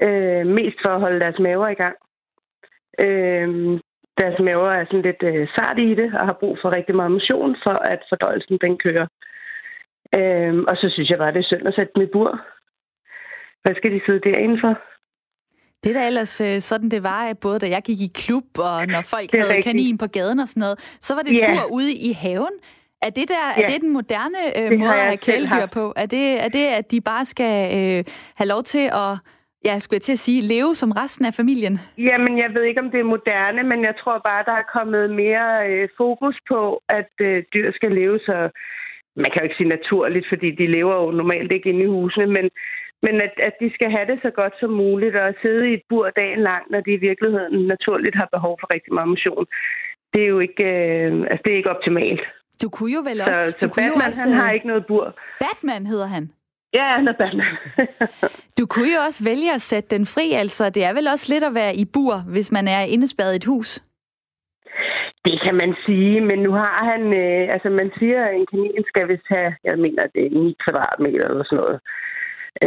[0.06, 1.96] Øh, mest for at holde deres maver i gang.
[3.06, 3.80] Øh,
[4.20, 7.12] deres maver er sådan lidt øh, sart i det og har brug for rigtig meget
[7.12, 9.08] motion for at fordøjelsen den kører.
[10.18, 12.32] Øh, og så synes jeg bare, det er synd at sætte dem i bur.
[13.64, 14.74] Hvad skal de sidde derinde for?
[15.84, 18.88] Det er da ellers øh, sådan, det var, både da jeg gik i klub, og
[18.88, 19.66] når folk havde rigtigt.
[19.66, 21.48] kanin på gaden og sådan noget, så var det yeah.
[21.48, 22.56] bur ude i haven.
[23.02, 23.60] Er det, der, yeah.
[23.60, 25.94] er det den moderne øh, det måde at have kæledyr på?
[25.96, 28.04] Er det, er det, at de bare skal øh,
[28.36, 29.12] have lov til at,
[29.66, 31.80] ja, skulle jeg til at sige, leve som resten af familien?
[31.98, 35.04] Jamen, jeg ved ikke, om det er moderne, men jeg tror bare, der er kommet
[35.24, 38.50] mere øh, fokus på, at øh, dyr skal leve så
[39.16, 42.28] man kan jo ikke sige naturligt, fordi de lever jo normalt ikke inde i husene,
[42.38, 42.46] men
[43.06, 45.84] men at, at de skal have det så godt som muligt og sidde i et
[45.90, 49.46] bur dagen lang, når de i virkeligheden naturligt har behov for rigtig meget motion.
[50.14, 52.22] Det er jo ikke, øh, altså det er ikke optimalt.
[52.62, 53.52] Du kunne jo vel også...
[53.52, 55.16] Så, så du Batman, kunne også, han har ikke noget bur.
[55.46, 56.32] Batman hedder han?
[56.74, 57.54] Ja, han er Batman.
[58.60, 61.44] du kunne jo også vælge at sætte den fri, altså det er vel også lidt
[61.44, 63.70] at være i bur, hvis man er indespærret i et hus?
[65.26, 67.02] Det kan man sige, men nu har han...
[67.24, 70.56] Øh, altså man siger, at en kanin skal vist have, jeg mener, det er 9
[70.64, 71.80] kvadratmeter eller sådan noget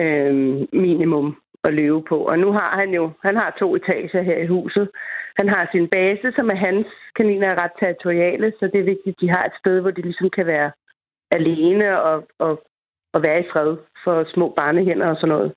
[0.00, 0.34] øh,
[0.72, 2.16] minimum at leve på.
[2.24, 4.90] Og nu har han jo, han har to etager her i huset.
[5.38, 9.14] Han har sin base, som er hans kaniner er ret territoriale, så det er vigtigt,
[9.16, 10.70] at de har et sted, hvor de ligesom kan være
[11.30, 12.62] alene og, og,
[13.14, 15.52] og være i fred for små barnehænder og sådan noget.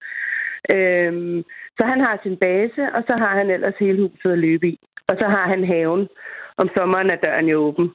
[0.76, 1.44] Øhm,
[1.78, 4.80] så han har sin base, og så har han ellers hele huset at løbe i.
[5.10, 6.08] Og så har han haven.
[6.58, 7.92] Om sommeren er døren jo åben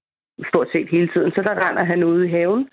[0.48, 2.68] stort set hele tiden, så der render han ude i haven,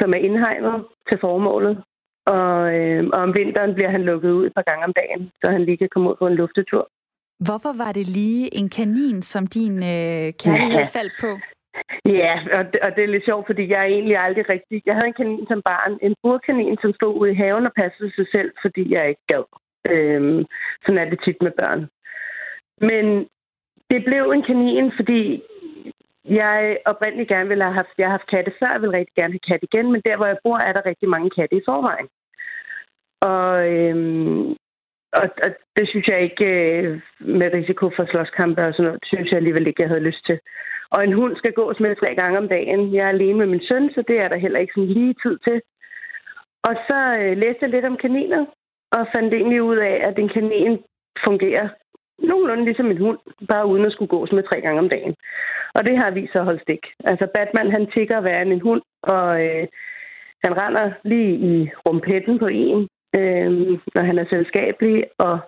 [0.00, 1.84] som er indhegnet til formålet.
[2.26, 5.50] Og, øh, og om vinteren bliver han lukket ud et par gange om dagen, så
[5.50, 6.88] han lige kan komme ud på en luftetur.
[7.46, 10.96] Hvorfor var det lige en kanin, som din øh, kærlighed ja.
[10.98, 11.30] faldt på?
[12.06, 14.82] Ja, og det, og det er lidt sjovt, fordi jeg er egentlig aldrig rigtig...
[14.86, 18.10] Jeg havde en kanin som barn, en burkanin, som stod ude i haven og passede
[18.16, 19.44] sig selv, fordi jeg ikke gad.
[19.90, 20.44] Øhm,
[20.82, 21.80] sådan er det tit med børn.
[22.88, 23.04] Men
[23.90, 25.42] det blev en kanin, fordi
[26.24, 29.32] jeg oprindeligt gerne ville have haft, jeg har haft katte før, jeg vil rigtig gerne
[29.32, 32.08] have katte igen, men der, hvor jeg bor, er der rigtig mange katte i forvejen.
[33.30, 34.50] Og, øhm,
[35.20, 39.28] og, og det synes jeg ikke, øh, med risiko for slåskampe og sådan noget, synes
[39.30, 40.38] jeg alligevel ikke, jeg havde lyst til.
[40.90, 42.94] Og en hund skal gås med tre gange om dagen.
[42.94, 45.38] Jeg er alene med min søn, så det er der heller ikke sådan lige tid
[45.46, 45.60] til.
[46.68, 48.46] Og så øh, læste jeg lidt om kaniner,
[48.96, 50.78] og fandt egentlig ud af, at en kanin
[51.26, 51.68] fungerer
[52.30, 55.14] nogenlunde ligesom en hund, bare uden at skulle gås med tre gange om dagen.
[55.74, 56.82] Og det har vist sig at holde stik.
[57.10, 59.66] Altså Batman, han tigger værre end en hund, og øh,
[60.44, 63.50] han render lige i rumpetten på en, øh,
[63.94, 65.38] når han er selskabelig, og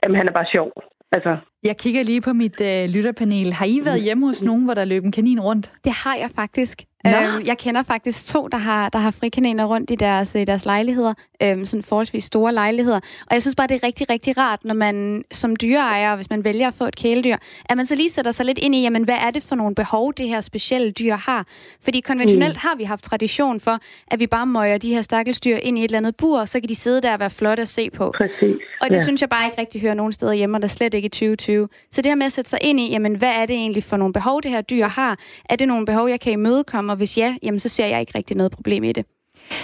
[0.00, 0.72] jamen, han er bare sjov.
[1.12, 3.52] Altså, jeg kigger lige på mit øh, lytterpanel.
[3.52, 5.72] Har I været hjemme hos nogen, hvor der løb en kanin rundt?
[5.84, 6.87] Det har jeg faktisk.
[7.06, 10.64] Øhm, jeg kender faktisk to, der har, der har frikaniner rundt i deres, i deres
[10.64, 13.00] lejligheder, øhm, sådan forholdsvis store lejligheder.
[13.26, 16.44] Og jeg synes bare, det er rigtig, rigtig rart, når man som dyreejer, hvis man
[16.44, 19.02] vælger at få et kæledyr, at man så lige sætter sig lidt ind i, jamen,
[19.02, 21.44] hvad er det for nogle behov, det her specielle dyr har?
[21.84, 22.68] Fordi konventionelt mm.
[22.68, 23.78] har vi haft tradition for,
[24.10, 26.48] at vi bare møjer de her stakkels dyr ind i et eller andet bur, og
[26.48, 28.12] så kan de sidde der og være flotte at se på.
[28.16, 28.56] Præcis.
[28.80, 29.02] Og det ja.
[29.02, 31.68] synes jeg bare ikke rigtig hører nogen steder hjemme, og der slet ikke i 2020.
[31.90, 33.96] Så det her med at sætte sig ind i, jamen, hvad er det egentlig for
[33.96, 35.18] nogle behov, det her dyr har?
[35.50, 36.87] Er det nogle behov, jeg kan imødekomme?
[36.90, 39.06] Og hvis ja, jamen, så ser jeg ikke rigtig noget problem i det.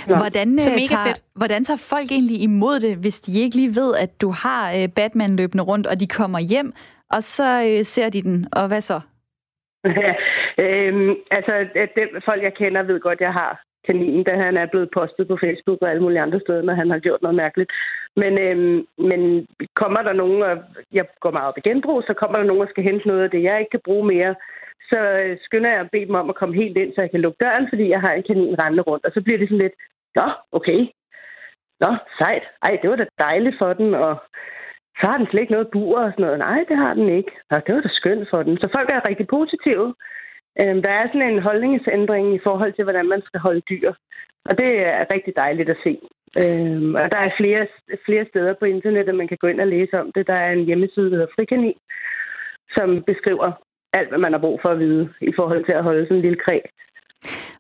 [0.09, 0.17] Ja.
[0.17, 1.23] Hvordan, så øh, mega tager, fedt.
[1.35, 4.89] hvordan tager folk egentlig imod det, hvis de ikke lige ved, at du har uh,
[4.97, 6.73] Batman løbende rundt, og de kommer hjem,
[7.11, 9.01] og så uh, ser de den, og hvad så?
[10.65, 14.57] øhm, altså, at dem, folk jeg kender ved godt, at jeg har kanin, da han
[14.57, 17.35] er blevet postet på Facebook og alle mulige andre steder, når han har gjort noget
[17.35, 17.71] mærkeligt.
[18.17, 20.55] Men, øhm, men kommer der nogen, og
[20.93, 23.31] jeg går meget op i genbrug, så kommer der nogen, der skal hente noget af
[23.31, 24.35] det, jeg ikke kan bruge mere,
[24.91, 27.21] så øh, skynder jeg at bede dem om at komme helt ind, så jeg kan
[27.21, 29.05] lukke døren, fordi jeg har en kanin rendende rundt.
[29.07, 29.77] Og så bliver det sådan lidt,
[30.19, 30.27] nå,
[30.59, 30.81] okay.
[31.83, 32.45] Nå, sejt.
[32.67, 34.15] Ej, det var da dejligt for den, og
[34.99, 36.39] så har den slet ikke noget bur og sådan noget.
[36.39, 37.33] Nej, det har den ikke.
[37.51, 38.57] Nå, det var da skønt for den.
[38.57, 39.95] Så folk er rigtig positive.
[40.61, 43.93] Øhm, der er sådan en holdningsændring i forhold til, hvordan man skal holde dyr.
[44.49, 45.93] Og det er rigtig dejligt at se.
[46.43, 47.67] Øhm, og der er flere,
[48.07, 50.29] flere steder på internettet, man kan gå ind og læse om det.
[50.29, 51.79] Der er en hjemmeside, der hedder Frikanin,
[52.77, 53.53] som beskriver
[53.99, 56.23] alt, hvad man har brug for at vide i forhold til at holde sådan en
[56.23, 56.59] lille kræ.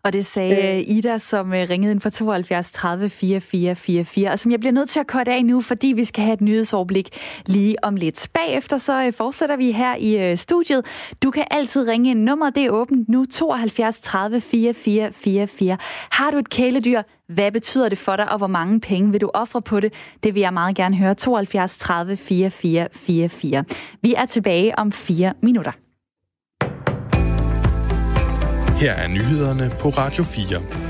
[0.04, 0.96] Og det sagde øh.
[0.96, 4.88] Ida, som øh, ringede ind for 72 30 44 44, og som jeg bliver nødt
[4.88, 7.08] til at korte af nu, fordi vi skal have et nyhedsoverblik
[7.46, 8.28] lige om lidt.
[8.34, 11.12] Bagefter så øh, fortsætter vi her i studiet.
[11.22, 12.20] Du kan altid ringe ind.
[12.22, 15.76] Nummer det er åbent nu, 72 30 44 44.
[16.12, 17.02] Har du et kæledyr?
[17.28, 19.92] Hvad betyder det for dig, og hvor mange penge vil du ofre på det?
[20.24, 21.14] Det vil jeg meget gerne høre.
[21.14, 23.64] 72 30 44 44.
[24.02, 25.72] Vi er tilbage om fire minutter.
[28.80, 30.84] Her er nyhederne på Radio 4.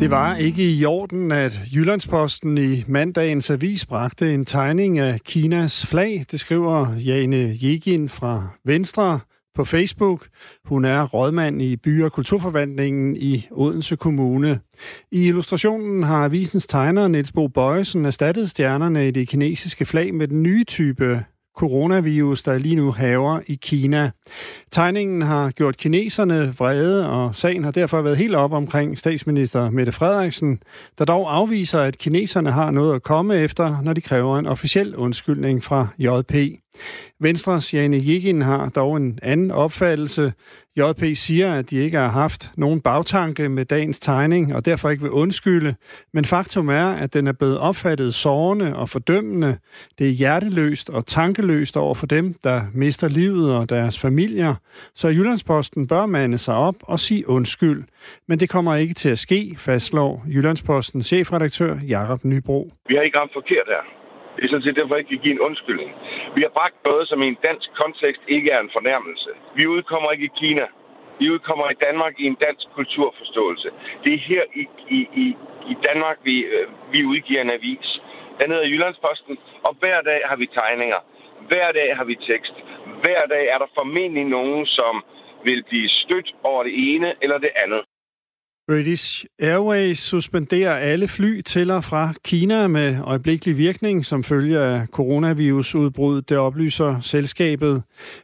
[0.00, 5.86] Det var ikke i orden, at Jyllandsposten i mandagens avis bragte en tegning af Kinas
[5.86, 6.24] flag.
[6.30, 9.20] Det skriver Jane Jegin fra Venstre
[9.54, 10.26] på Facebook.
[10.64, 14.60] Hun er rådmand i by- og kulturforvaltningen i Odense Kommune.
[15.12, 20.28] I illustrationen har avisens tegner Niels Bo Bøjsen erstattet stjernerne i det kinesiske flag med
[20.28, 21.24] den nye type
[21.60, 24.10] coronavirus, der lige nu haver i Kina.
[24.70, 29.92] Tegningen har gjort kineserne vrede, og sagen har derfor været helt op omkring statsminister Mette
[29.92, 30.62] Frederiksen,
[30.98, 34.96] der dog afviser, at kineserne har noget at komme efter, når de kræver en officiel
[34.96, 36.34] undskyldning fra JP.
[37.20, 40.32] Venstres Jane Jegin har dog en anden opfattelse.
[40.80, 45.02] JP siger, at de ikke har haft nogen bagtanke med dagens tegning, og derfor ikke
[45.02, 45.74] vil undskylde.
[46.12, 49.58] Men faktum er, at den er blevet opfattet sårende og fordømmende.
[49.98, 54.54] Det er hjerteløst og tankeløst over for dem, der mister livet og deres familier.
[54.94, 57.84] Så Jyllandsposten bør mande sig op og sige undskyld.
[58.28, 62.70] Men det kommer ikke til at ske, fastslår Jyllandspostens chefredaktør Jakob Nybro.
[62.88, 63.99] Vi har ikke ramt forkert her.
[64.40, 65.90] Det er sådan set derfor, jeg ikke kan give en undskyldning.
[66.36, 69.30] Vi har bragt noget, som i en dansk kontekst ikke er en fornærmelse.
[69.58, 70.66] Vi udkommer ikke i Kina.
[71.18, 73.68] Vi udkommer i Danmark i en dansk kulturforståelse.
[74.04, 74.64] Det er her i,
[74.98, 75.26] i, i,
[75.72, 77.88] i Danmark, vi, øh, vi udgiver en avis.
[78.40, 81.00] Den hedder Jyllandsposten, og hver dag har vi tegninger.
[81.48, 82.54] Hver dag har vi tekst.
[83.02, 85.04] Hver dag er der formentlig nogen, som
[85.44, 87.82] vil blive stødt over det ene eller det andet.
[88.70, 94.86] British Airways suspenderer alle fly til og fra Kina med øjeblikkelig virkning som følge af
[94.86, 97.82] coronavirusudbrud, det oplyser selskabet.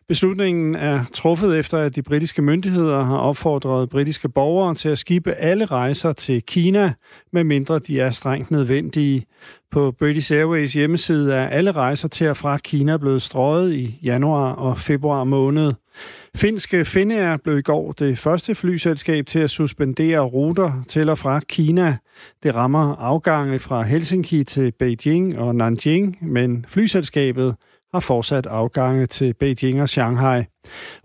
[0.09, 5.33] Beslutningen er truffet efter, at de britiske myndigheder har opfordret britiske borgere til at skibe
[5.33, 6.93] alle rejser til Kina,
[7.33, 9.27] medmindre de er strengt nødvendige.
[9.71, 14.53] På British Airways hjemmeside er alle rejser til og fra Kina blevet strøget i januar
[14.53, 15.73] og februar måned.
[16.37, 21.41] Finske Finnair blev i går det første flyselskab til at suspendere ruter til og fra
[21.41, 21.97] Kina.
[22.43, 27.57] Det rammer afgange fra Helsinki til Beijing og Nanjing, men flyselskabet
[27.95, 30.45] har fortsat afgange til Beijing og Shanghai.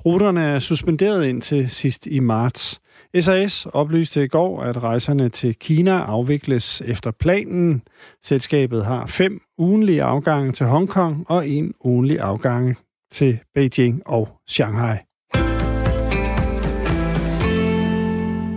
[0.05, 2.81] Ruterne er suspenderet indtil sidst i marts.
[3.19, 7.81] SAS oplyste i går, at rejserne til Kina afvikles efter planen.
[8.23, 12.77] Selskabet har fem ugenlige afgange til Hongkong og en ugenlig afgang
[13.11, 15.10] til Beijing og Shanghai.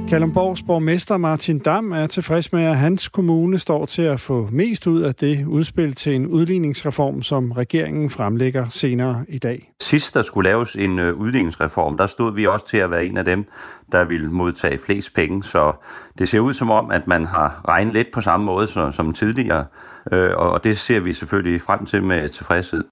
[0.09, 4.87] Kalumborgs borgmester Martin Dam er tilfreds med, at hans kommune står til at få mest
[4.87, 9.73] ud af det udspil til en udligningsreform, som regeringen fremlægger senere i dag.
[9.81, 13.17] Sidst der skulle laves en øh, udligningsreform, der stod vi også til at være en
[13.17, 13.45] af dem,
[13.93, 15.45] der ville modtage flest penge.
[15.45, 15.73] Så
[16.19, 19.65] det ser ud som om, at man har regnet lidt på samme måde som tidligere,
[20.13, 22.85] øh, og det ser vi selvfølgelig frem til med tilfredshed.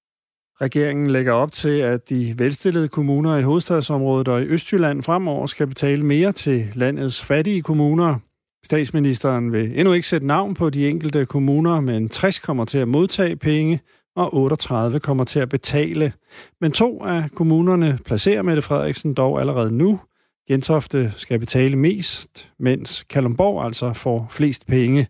[0.61, 5.67] Regeringen lægger op til, at de velstillede kommuner i hovedstadsområdet og i Østjylland fremover skal
[5.67, 8.19] betale mere til landets fattige kommuner.
[8.65, 12.89] Statsministeren vil endnu ikke sætte navn på de enkelte kommuner, men 60 kommer til at
[12.89, 13.81] modtage penge,
[14.17, 16.13] og 38 kommer til at betale.
[16.61, 20.01] Men to af kommunerne placerer Mette Frederiksen dog allerede nu.
[20.49, 25.09] Gentofte skal betale mest, mens Kalumborg altså får flest penge.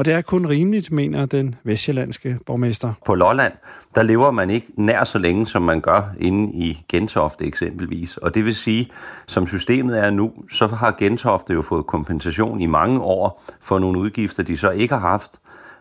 [0.00, 2.92] Og det er kun rimeligt, mener den vestjyllandske borgmester.
[3.06, 3.52] På Lolland,
[3.94, 8.16] der lever man ikke nær så længe, som man gør inde i Gentofte eksempelvis.
[8.16, 8.88] Og det vil sige,
[9.26, 13.98] som systemet er nu, så har Gentofte jo fået kompensation i mange år for nogle
[13.98, 15.30] udgifter, de så ikke har haft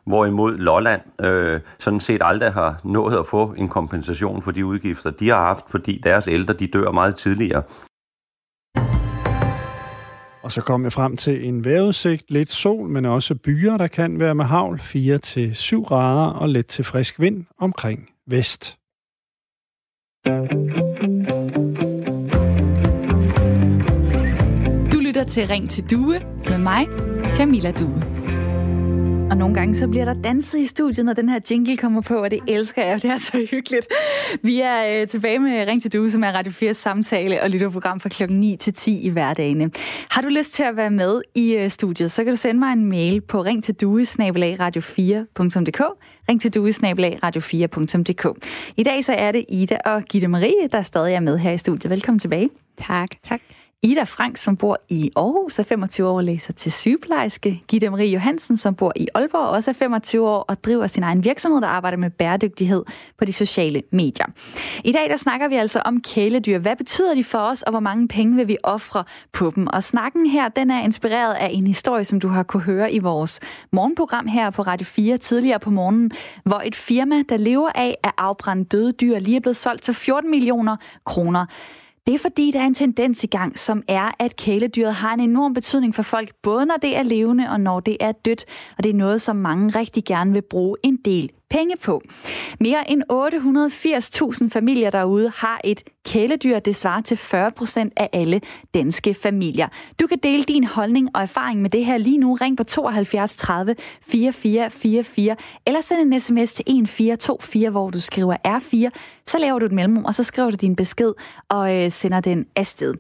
[0.06, 5.10] hvorimod Lolland øh, sådan set aldrig har nået at få en kompensation for de udgifter,
[5.10, 7.64] de har haft, fordi deres ældre de dør meget tidligere.
[10.50, 14.20] Og så kom jeg frem til en vejrudsigt, lidt sol, men også byer, der kan
[14.20, 18.78] være med havl, 4-7 grader og let til frisk vind omkring vest.
[24.94, 26.88] Du lytter til Ring til Due med mig,
[27.36, 28.19] Camilla Due.
[29.30, 32.16] Og nogle gange så bliver der danset i studiet, når den her jingle kommer på,
[32.16, 33.88] og det elsker jeg, det er så hyggeligt.
[34.44, 38.00] Vi er øh, tilbage med Ring til Du, som er Radio 4's samtale og lytterprogram
[38.00, 39.72] fra klokken 9 til 10 i hverdagene.
[40.12, 42.74] Har du lyst til at være med i øh, studiet, så kan du sende mig
[42.74, 45.82] en mail på ring til radio4.dk
[46.30, 46.50] ring til
[47.24, 48.46] radio4.dk.
[48.78, 51.58] I dag så er det Ida og Gitte Marie, der stadig er med her i
[51.58, 51.92] studiet.
[51.92, 52.50] Velkommen tilbage.
[52.78, 53.10] Tak.
[53.30, 53.42] Tak.
[53.84, 57.64] Ida Frank, som bor i Aarhus, er 25 år og læser til sygeplejerske.
[57.68, 61.24] Gitte Marie Johansen, som bor i Aalborg, også er 25 år og driver sin egen
[61.24, 62.84] virksomhed, der arbejder med bæredygtighed
[63.18, 64.26] på de sociale medier.
[64.84, 66.60] I dag der snakker vi altså om kæledyr.
[66.60, 69.68] Hvad betyder de for os, og hvor mange penge vil vi ofre på dem?
[69.68, 73.00] Og snakken her, den er inspireret af en historie, som du har kunne høre i
[73.00, 73.40] vores
[73.72, 76.12] morgenprogram her på Radio 4 tidligere på morgenen,
[76.44, 79.94] hvor et firma, der lever af at afbrænde døde dyr, lige er blevet solgt til
[79.94, 81.46] 14 millioner kroner.
[82.10, 85.20] Det er fordi, der er en tendens i gang, som er, at kæledyret har en
[85.20, 88.46] enorm betydning for folk, både når det er levende og når det er dødt.
[88.78, 92.02] Og det er noget, som mange rigtig gerne vil bruge en del penge på.
[92.60, 93.04] Mere end
[94.44, 96.60] 880.000 familier derude har et kæledyr.
[96.60, 98.42] Det svarer til 40 procent af alle
[98.74, 99.68] danske familier.
[100.00, 102.34] Du kan dele din holdning og erfaring med det her lige nu.
[102.34, 105.36] Ring på 72 30 4444
[105.68, 108.90] eller send en sms til 1424, hvor du skriver R4.
[109.26, 111.14] Så laver du et mellemrum, og så skriver du din besked
[111.50, 112.94] og øh, sender den afsted.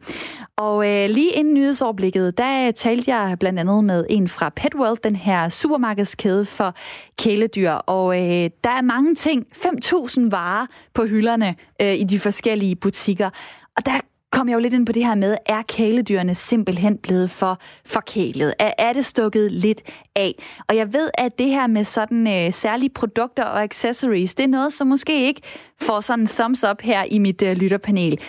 [0.59, 4.97] Og øh, lige inden nyhedsoverblikket, der øh, talte jeg blandt andet med en fra Petworld,
[5.03, 6.73] den her supermarkedskæde for
[7.17, 7.71] kæledyr.
[7.71, 13.29] Og øh, der er mange ting, 5.000 varer på hylderne øh, i de forskellige butikker.
[13.77, 13.91] Og der
[14.31, 18.53] kom jeg jo lidt ind på det her med, er kæledyrene simpelthen blevet for forkælet?
[18.59, 19.81] Er, er det stukket lidt
[20.15, 20.43] af?
[20.67, 24.47] Og jeg ved, at det her med sådan øh, særlige produkter og accessories, det er
[24.47, 25.41] noget, som måske ikke
[25.81, 28.19] får sådan en thumbs up her i mit øh, lytterpanel.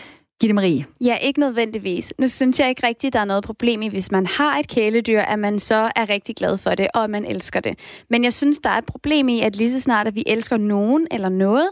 [0.40, 0.87] Gitte Marie.
[1.00, 2.12] Ja, ikke nødvendigvis.
[2.18, 5.20] Nu synes jeg ikke rigtigt, der er noget problem i, hvis man har et kæledyr,
[5.20, 7.79] at man så er rigtig glad for det, og at man elsker det.
[8.11, 10.57] Men jeg synes, der er et problem i, at lige så snart, at vi elsker
[10.57, 11.70] nogen eller noget,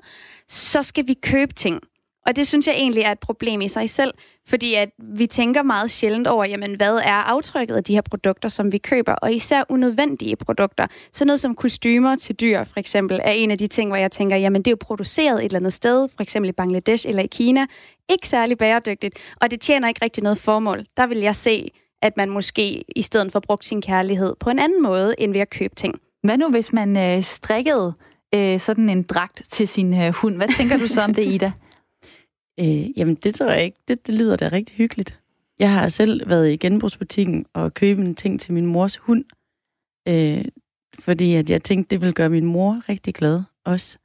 [0.49, 1.81] så skal vi købe ting.
[2.27, 4.15] Og det synes jeg egentlig er et problem i sig selv,
[4.49, 8.49] fordi at vi tænker meget sjældent over, jamen hvad er aftrykket af de her produkter,
[8.49, 10.87] som vi køber, og især unødvendige produkter.
[11.13, 14.11] Så noget som kostymer til dyr, for eksempel, er en af de ting, hvor jeg
[14.11, 17.23] tænker, jamen det er jo produceret et eller andet sted, for eksempel i Bangladesh eller
[17.23, 17.67] i Kina,
[18.11, 20.85] ikke særlig bæredygtigt, og det tjener ikke rigtig noget formål.
[20.97, 21.71] Der vil jeg se,
[22.03, 25.41] at man måske i stedet for brugt sin kærlighed på en anden måde, end ved
[25.41, 25.95] at købe ting.
[26.23, 27.93] Hvad nu, hvis man øh, strikkede
[28.35, 30.37] øh, sådan en dragt til sin øh, hund?
[30.37, 31.53] Hvad tænker du så om det, Ida?
[32.61, 33.79] Øh, jamen, det tror jeg ikke.
[33.89, 35.21] Det, det lyder da rigtig hyggeligt.
[35.59, 39.25] Jeg har selv været i genbrugsbutikken og købt en ting til min mors hund,
[40.09, 40.45] øh,
[40.99, 43.99] fordi at jeg tænkte, det ville gøre min mor rigtig glad også.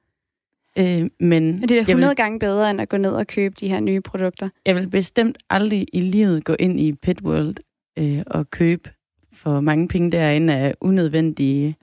[0.77, 3.67] Øh, men, det er 100 vil, gange bedre, end at gå ned og købe de
[3.67, 4.49] her nye produkter.
[4.65, 7.55] Jeg vil bestemt aldrig i livet gå ind i Pet World
[7.97, 8.89] øh, og købe
[9.33, 11.75] for mange penge derinde af unødvendige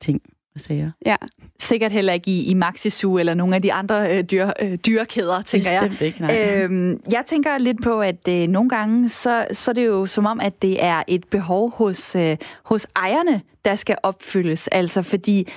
[0.00, 0.22] ting
[0.56, 0.90] sager.
[1.06, 1.16] Ja,
[1.58, 5.42] sikkert heller ikke i, i Maxisu eller nogle af de andre øh, dyr, øh, dyrekæder,
[5.42, 6.06] tænker Bestemt jeg.
[6.06, 6.62] Ikke, nej.
[6.62, 10.26] Øhm, jeg tænker lidt på, at øh, nogle gange, så, så er det jo som
[10.26, 14.68] om, at det er et behov hos, øh, hos ejerne, der skal opfyldes.
[14.68, 15.48] Altså fordi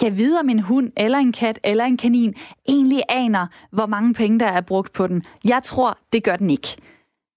[0.00, 2.34] kan vide, om en hund eller en kat eller en kanin
[2.68, 5.22] egentlig aner, hvor mange penge, der er brugt på den.
[5.44, 6.76] Jeg tror, det gør den ikke.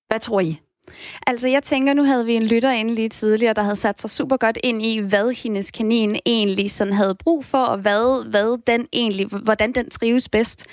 [0.07, 0.59] Hvad tror I?
[1.27, 4.09] Altså, jeg tænker, nu havde vi en lytter inde lige tidligere, der havde sat sig
[4.09, 8.57] super godt ind i, hvad hendes kanin egentlig sådan havde brug for, og hvad, hvad
[8.67, 10.65] den egentlig, hvordan den trives bedst.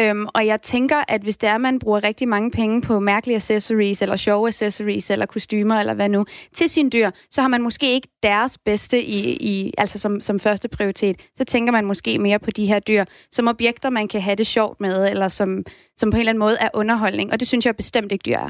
[0.00, 3.00] Øhm, og jeg tænker, at hvis det er, at man bruger rigtig mange penge på
[3.00, 7.48] mærkelige accessories, eller sjove accessories, eller kostymer, eller hvad nu, til sin dyr, så har
[7.48, 11.16] man måske ikke deres bedste i, i altså som, som første prioritet.
[11.36, 14.46] Så tænker man måske mere på de her dyr, som objekter, man kan have det
[14.46, 15.64] sjovt med, eller som,
[15.98, 17.32] som på en eller anden måde er underholdning.
[17.32, 18.48] Og det synes jeg bestemt ikke, de er.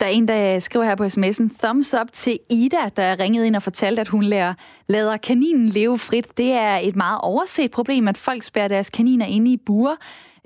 [0.00, 3.56] Der er en, der skriver her på sms'en, thumbs up til Ida, der ringede ind
[3.56, 4.54] og fortalte, at hun lader,
[4.88, 6.26] lader kaninen leve frit.
[6.36, 9.96] Det er et meget overset problem, at folk spærer deres kaniner inde i buer.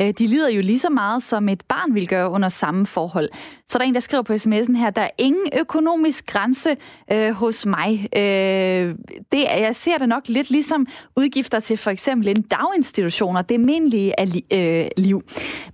[0.00, 3.28] Øh, de lider jo lige så meget, som et barn vil gøre under samme forhold.
[3.70, 6.76] Så der en, der skriver på sms'en her, der er ingen økonomisk grænse
[7.12, 8.08] øh, hos mig.
[8.16, 8.94] Øh,
[9.32, 13.54] det, jeg ser det nok lidt ligesom udgifter til for eksempel en daginstitution og det
[13.54, 14.14] almindelige
[14.52, 15.22] øh, liv.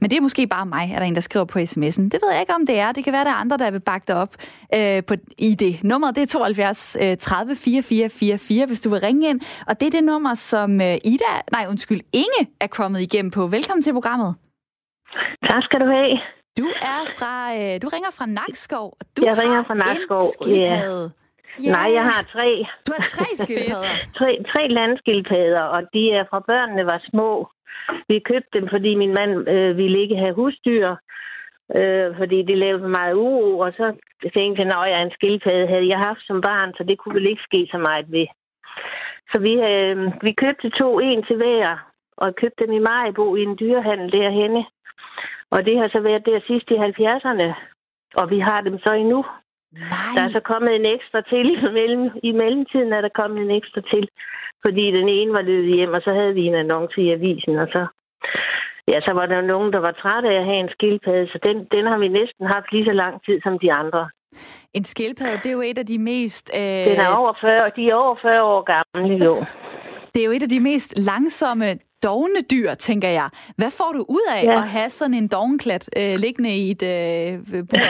[0.01, 2.03] Men det er måske bare mig, er der en, der skriver på sms'en.
[2.03, 2.92] Det ved jeg ikke, om det er.
[2.92, 4.34] Det kan være, der er andre, der vil bakke dig op
[4.74, 5.84] øh, på, i det.
[5.84, 9.40] Nummeret det er 72 øh, 30 44 44, hvis du vil ringe ind.
[9.66, 13.47] Og det er det nummer, som øh, Ida, nej undskyld, Inge er kommet igennem på.
[13.47, 14.34] Velkommen til programmet.
[15.51, 16.36] Tak skal du have.
[16.61, 18.88] Du er fra, øh, du ringer fra Nakskov.
[19.16, 20.26] Du jeg ringer fra Nakskov.
[20.46, 20.76] Ja.
[20.78, 21.11] Yeah.
[21.76, 22.48] Nej, jeg har tre.
[22.86, 23.94] Du har tre skildpadder?
[24.18, 27.30] tre, tre landskildpadder, og de er fra børnene var små.
[28.09, 30.88] Vi købte dem, fordi min mand øh, ville ikke have husdyr,
[31.78, 33.86] øh, fordi det lavede for meget uro, og så
[34.36, 37.30] tænkte jeg, at jeg en skildpadde havde jeg haft som barn, så det kunne vel
[37.30, 38.26] ikke ske så meget ved.
[39.30, 39.96] Så vi, øh,
[40.26, 41.66] vi købte to, en til hver,
[42.16, 44.62] og købte dem i Majbo i en dyrehandel derhenne.
[45.55, 47.49] Og det har så været der sidst i 70'erne,
[48.20, 49.20] og vi har dem så endnu.
[49.72, 50.12] Nej.
[50.14, 53.57] Der er så kommet en ekstra til i, mellem, i mellemtiden, er der kommet en
[53.61, 54.05] ekstra til,
[54.64, 57.68] fordi den ene var løbet hjem, og så havde vi en annonce i avisen, og
[57.74, 57.82] så,
[58.92, 61.57] ja, så var der nogen, der var trætte af at have en skildpadde, så den,
[61.74, 64.03] den har vi næsten haft lige så lang tid som de andre.
[64.74, 66.51] En skildpadde, det er jo et af de mest...
[66.55, 66.86] Øh...
[66.90, 69.34] Den er over 40, de er over 40 år gamle, jo.
[70.12, 71.78] Det er jo et af de mest langsomme
[72.09, 73.28] dogne dyr, tænker jeg.
[73.59, 74.52] Hvad får du ud af ja.
[74.52, 77.32] at have sådan en dogenklat øh, liggende i et øh,
[77.68, 77.88] bur?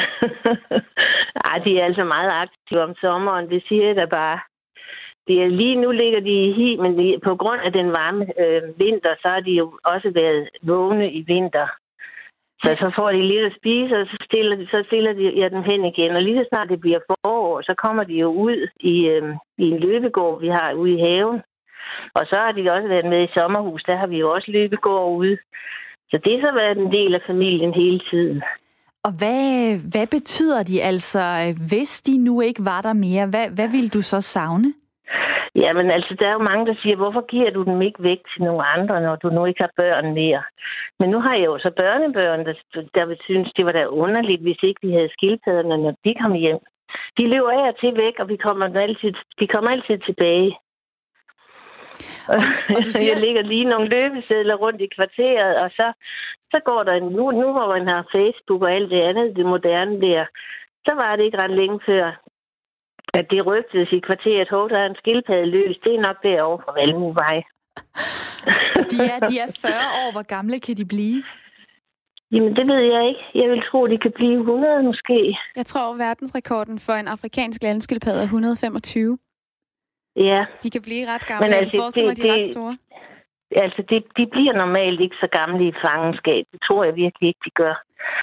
[1.51, 4.39] Ej, de er altså meget aktive om sommeren, det siger jeg da bare.
[5.27, 8.25] Det er, lige nu ligger de i hi, men de, på grund af den varme
[8.43, 11.69] øh, vinter, så har de jo også været vågne i vinter.
[12.63, 15.49] Så så får de lidt at spise, og så stiller, de, så stiller de ja,
[15.49, 16.17] dem hen igen.
[16.17, 19.65] Og lige så snart det bliver forår, så kommer de jo ud i, øh, i
[19.71, 21.43] en løbegård, vi har ude i haven.
[22.15, 25.17] Og så har de også været med i sommerhus, der har vi jo også løbegård
[25.17, 25.37] ude.
[26.11, 28.43] Så det har så været en del af familien hele tiden.
[29.07, 29.45] Og hvad,
[29.93, 31.23] hvad betyder de altså,
[31.69, 33.27] hvis de nu ikke var der mere?
[33.27, 34.69] Hvad, hvad vil du så savne?
[35.63, 38.43] Jamen altså, der er jo mange, der siger, hvorfor giver du dem ikke væk til
[38.47, 40.43] nogle andre, når du nu ikke har børn mere?
[40.99, 42.55] Men nu har jeg jo så børnebørn, der,
[42.97, 46.35] der vil synes, det var da underligt, hvis ikke vi havde skildpadderne, når de kom
[46.45, 46.61] hjem.
[47.19, 50.51] De løber af og til væk, og vi kommer altid, de kommer altid tilbage.
[52.33, 52.39] Og,
[52.77, 53.13] og du siger...
[53.13, 55.87] Jeg ligger lige nogle løbesedler rundt i kvarteret, og så,
[56.53, 57.09] så går der en...
[57.19, 60.25] Nu, nu hvor man har Facebook og alt det andet, det moderne der,
[60.87, 62.07] så var det ikke ret længe før,
[63.19, 65.77] at det rygtedes i kvarteret, at der er en skildpadde løs.
[65.85, 67.37] Det er nok derovre fra Valmuvej.
[68.93, 69.73] de, er, de er 40
[70.03, 70.09] år.
[70.13, 71.23] Hvor gamle kan de blive?
[72.33, 73.25] Jamen, det ved jeg ikke.
[73.35, 75.39] Jeg vil tro, de kan blive 100 måske.
[75.57, 79.19] Jeg tror, verdensrekorden for en afrikansk landskildpadde er 125.
[80.17, 80.45] Ja.
[80.63, 81.47] De kan blive ret gamle.
[81.47, 82.77] Men altså, jeg forestiller mig, de er ret store.
[83.65, 86.45] Altså, det, de bliver normalt ikke så gamle i fangenskab.
[86.53, 87.75] Det tror jeg virkelig ikke, de gør.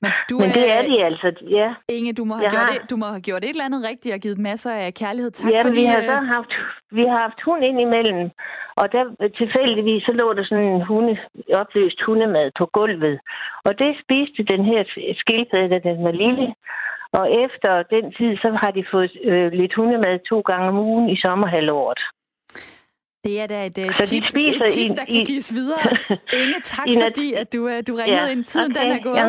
[0.01, 1.27] Men, du Men det er, er de altså,
[1.59, 1.69] ja.
[1.97, 2.73] Inge, du må, have gjort har...
[2.73, 5.31] det, du må have gjort et eller andet rigtigt og givet masser af kærlighed.
[5.31, 5.79] Tak ja, fordi...
[5.79, 6.51] vi har så haft,
[6.97, 8.29] vi har haft hund ind imellem,
[8.81, 9.03] og der
[9.41, 11.17] tilfældigvis, så lå der sådan en hunde,
[11.61, 13.19] opløst hundemad på gulvet.
[13.67, 14.81] Og det spiste den her
[15.21, 16.47] skildpadde, da den var lille.
[17.19, 21.09] Og efter den tid, så har de fået øh, lidt hundemad to gange om ugen
[21.09, 22.01] i sommerhalvåret.
[23.23, 25.79] Det er da et, uh, tip, et tip, der kan gives videre.
[26.41, 28.43] Inge, tak fordi, at du, uh, du ringede ja, ind.
[28.43, 29.15] Tiden okay, den er gået.
[29.15, 29.25] Ja,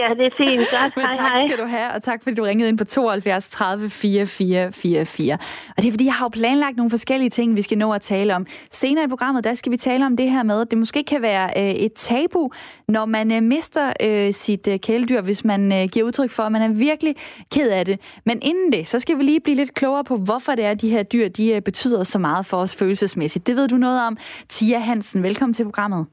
[0.00, 0.60] ja det er fint.
[0.80, 0.96] Godt.
[0.96, 1.46] Men hej, tak hej.
[1.46, 5.38] skal du have, og tak fordi du ringede ind på 72 30 44 44.
[5.76, 8.00] Og det er fordi, jeg har jo planlagt nogle forskellige ting, vi skal nå at
[8.00, 8.46] tale om.
[8.70, 11.22] Senere i programmet, der skal vi tale om det her med, at det måske kan
[11.22, 12.50] være uh, et tabu,
[12.88, 16.52] når man uh, mister uh, sit uh, kæledyr, hvis man uh, giver udtryk for, at
[16.52, 17.14] man er virkelig
[17.52, 18.00] ked af det.
[18.26, 20.80] Men inden det, så skal vi lige blive lidt klogere på, hvorfor det er, at
[20.80, 23.46] de her dyr de, uh, betyder så meget for os følelses følelsesmæssigt.
[23.46, 24.16] Det ved du noget om.
[24.48, 26.06] Tia Hansen, velkommen til programmet.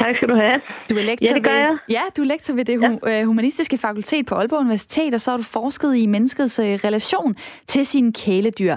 [0.00, 0.60] Tak skal du have.
[0.90, 1.78] Du er lektor, ja, det gør ved, jeg.
[1.96, 3.20] Ja, du er lektor ved det ja.
[3.20, 7.34] Øh, humanistiske fakultet på Aalborg Universitet, og så har du forsket i menneskets øh, relation
[7.72, 8.76] til sine kæledyr.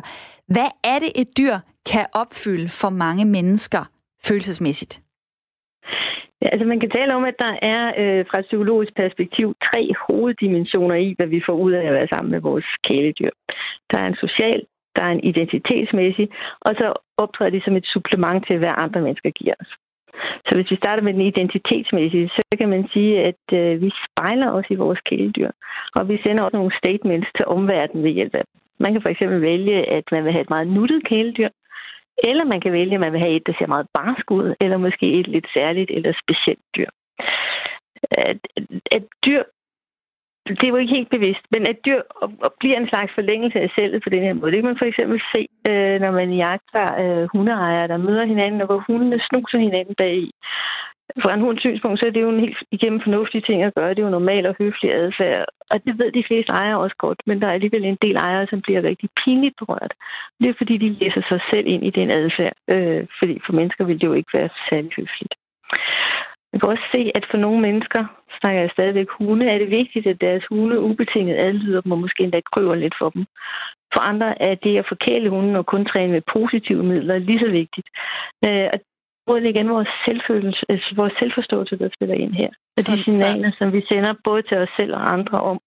[0.54, 1.56] Hvad er det, et dyr
[1.92, 3.84] kan opfylde for mange mennesker
[4.28, 4.94] følelsesmæssigt?
[6.42, 10.96] Ja, altså man kan tale om, at der er øh, fra psykologisk perspektiv tre hoveddimensioner
[11.08, 13.34] i, hvad vi får ud af at være sammen med vores kæledyr.
[13.92, 14.60] Der er en social,
[14.98, 16.28] der er en identitetsmæssig,
[16.62, 19.72] og så optræder de som et supplement til, hvad andre mennesker giver os.
[20.46, 24.50] Så hvis vi starter med den identitetsmæssige, så kan man sige, at øh, vi spejler
[24.52, 25.52] os i vores kæledyr,
[25.96, 28.62] og vi sender også nogle statements til omverdenen ved hjælp af dem.
[28.80, 31.50] Man kan for eksempel vælge, at man vil have et meget nuttet kæledyr,
[32.30, 34.78] eller man kan vælge, at man vil have et, der ser meget barsk ud, eller
[34.78, 36.90] måske et lidt særligt eller specielt dyr.
[38.12, 38.40] At,
[38.96, 39.44] at dyr
[40.54, 42.02] det er jo ikke helt bevidst, men at dyr
[42.60, 44.52] bliver en slags forlængelse af selvet på den her måde.
[44.52, 48.62] Det kan man for eksempel se, øh, når man jagter øh, hundeejere, der møder hinanden,
[48.62, 50.32] og hvor hundene snuser hinanden bagi.
[51.24, 53.90] fra en hunds synspunkt, så er det jo en helt igennem fornuftig ting at gøre.
[53.90, 55.46] Det er jo normal og høflig adfærd.
[55.72, 58.48] Og det ved de fleste ejere også godt, men der er alligevel en del ejere,
[58.48, 59.94] som bliver rigtig pinligt berørt.
[60.40, 62.56] Det er fordi, de læser sig selv ind i den adfærd.
[62.74, 65.34] Øh, fordi for mennesker vil det jo ikke være særlig høfligt.
[66.52, 68.02] Man kan også se, at for nogle mennesker,
[68.40, 72.24] snakker jeg stadigvæk hunde, er det vigtigt, at deres hunde ubetinget adlyder dem og måske
[72.24, 73.26] endda krøver lidt for dem.
[73.94, 77.50] For andre er det at forkæle hunden og kun træne med positive midler lige så
[77.52, 77.88] vigtigt.
[78.48, 78.80] Øh, og
[79.28, 82.52] både igen vores, selvfølelse, altså vores selvforståelse, der spiller ind her.
[82.78, 85.60] Og de signaler, som vi sender både til os selv og andre om,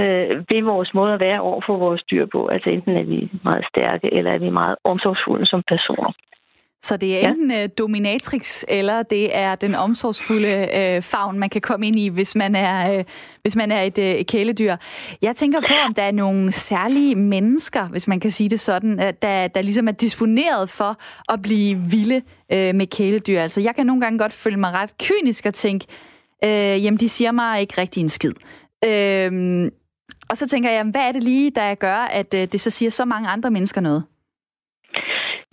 [0.00, 2.46] øh, ved vores måde at være over for vores dyr på.
[2.46, 6.12] Altså enten er vi meget stærke, eller er vi meget omsorgsfulde som personer.
[6.82, 7.66] Så det er enten ja.
[7.66, 12.54] dominatrix, eller det er den omsorgsfulde øh, favn, man kan komme ind i, hvis man
[12.54, 13.04] er, øh,
[13.42, 14.76] hvis man er et, øh, kæledyr.
[15.22, 18.98] Jeg tænker på, om der er nogle særlige mennesker, hvis man kan sige det sådan,
[19.22, 20.96] der, der ligesom er disponeret for
[21.32, 22.22] at blive vilde
[22.52, 23.40] øh, med kæledyr.
[23.40, 25.86] Altså, jeg kan nogle gange godt føle mig ret kynisk og tænke,
[26.44, 28.32] øh, jamen, de siger mig ikke rigtig en skid.
[28.84, 29.70] Øh,
[30.28, 32.90] og så tænker jeg, hvad er det lige, der gør, at øh, det så siger
[32.90, 34.04] så mange andre mennesker noget?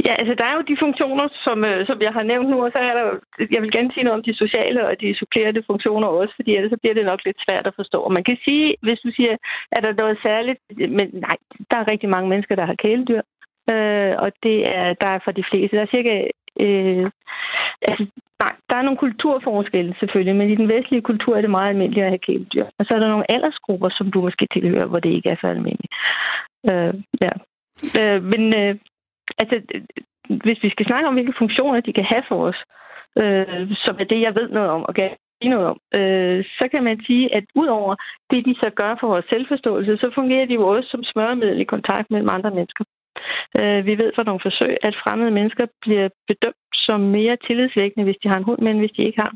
[0.08, 2.72] Ja, altså der er jo de funktioner, som, øh, som jeg har nævnt nu, og
[2.76, 3.06] så er der
[3.54, 6.72] jeg vil gerne sige noget om de sociale og de supplerende funktioner også, fordi ellers
[6.72, 7.98] så bliver det nok lidt svært at forstå.
[8.08, 9.34] Og man kan sige, hvis du siger,
[9.76, 10.60] er der noget særligt,
[10.98, 11.38] men nej,
[11.70, 13.22] der er rigtig mange mennesker, der har kæledyr,
[13.74, 15.78] øh, og det er der er for de fleste.
[15.78, 16.14] Der er cirka,
[16.66, 17.06] øh,
[17.90, 18.04] altså,
[18.44, 22.06] nej, der er nogle kulturforskelle selvfølgelig, men i den vestlige kultur er det meget almindeligt
[22.06, 22.66] at have kæledyr.
[22.80, 25.48] Og så er der nogle aldersgrupper, som du måske tilhører, hvor det ikke er så
[25.48, 25.94] almindeligt.
[26.72, 26.94] Øh,
[27.26, 27.34] ja.
[28.00, 28.76] Øh, men øh,
[29.42, 29.56] altså,
[30.46, 32.60] hvis vi skal snakke om, hvilke funktioner de kan have for os,
[33.22, 35.10] øh, som er det, jeg ved noget om og kan
[35.42, 37.96] sige noget om, øh, så kan man sige, at udover
[38.32, 41.72] det, de så gør for vores selvforståelse, så fungerer de jo også som smøremiddel i
[41.74, 42.84] kontakt mellem andre mennesker.
[43.60, 48.22] Øh, vi ved fra nogle forsøg, at fremmede mennesker bliver bedømt som mere tillidsvækkende, hvis
[48.24, 49.34] de har en hund, men hvis de ikke har.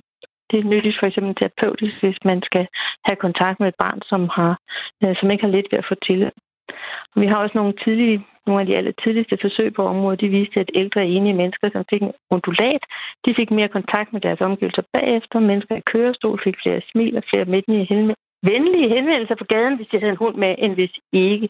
[0.51, 2.67] Det er nyttigt for eksempel terapeutisk, hvis man skal
[3.07, 4.53] have kontakt med et barn, som, har,
[5.03, 6.31] øh, som ikke har let ved at få tillid.
[7.15, 8.17] Vi har også nogle, tidlige,
[8.47, 11.85] nogle af de aller tidligste forsøg på området, de viste, at ældre enige mennesker, som
[11.91, 12.83] fik en ondulat,
[13.25, 15.39] de fik mere kontakt med deres omgivelser bagefter.
[15.39, 17.45] Mennesker i kørestol fik flere smil og flere
[18.51, 21.49] venlige henvendelser på gaden, hvis de havde en hund med, end hvis ikke.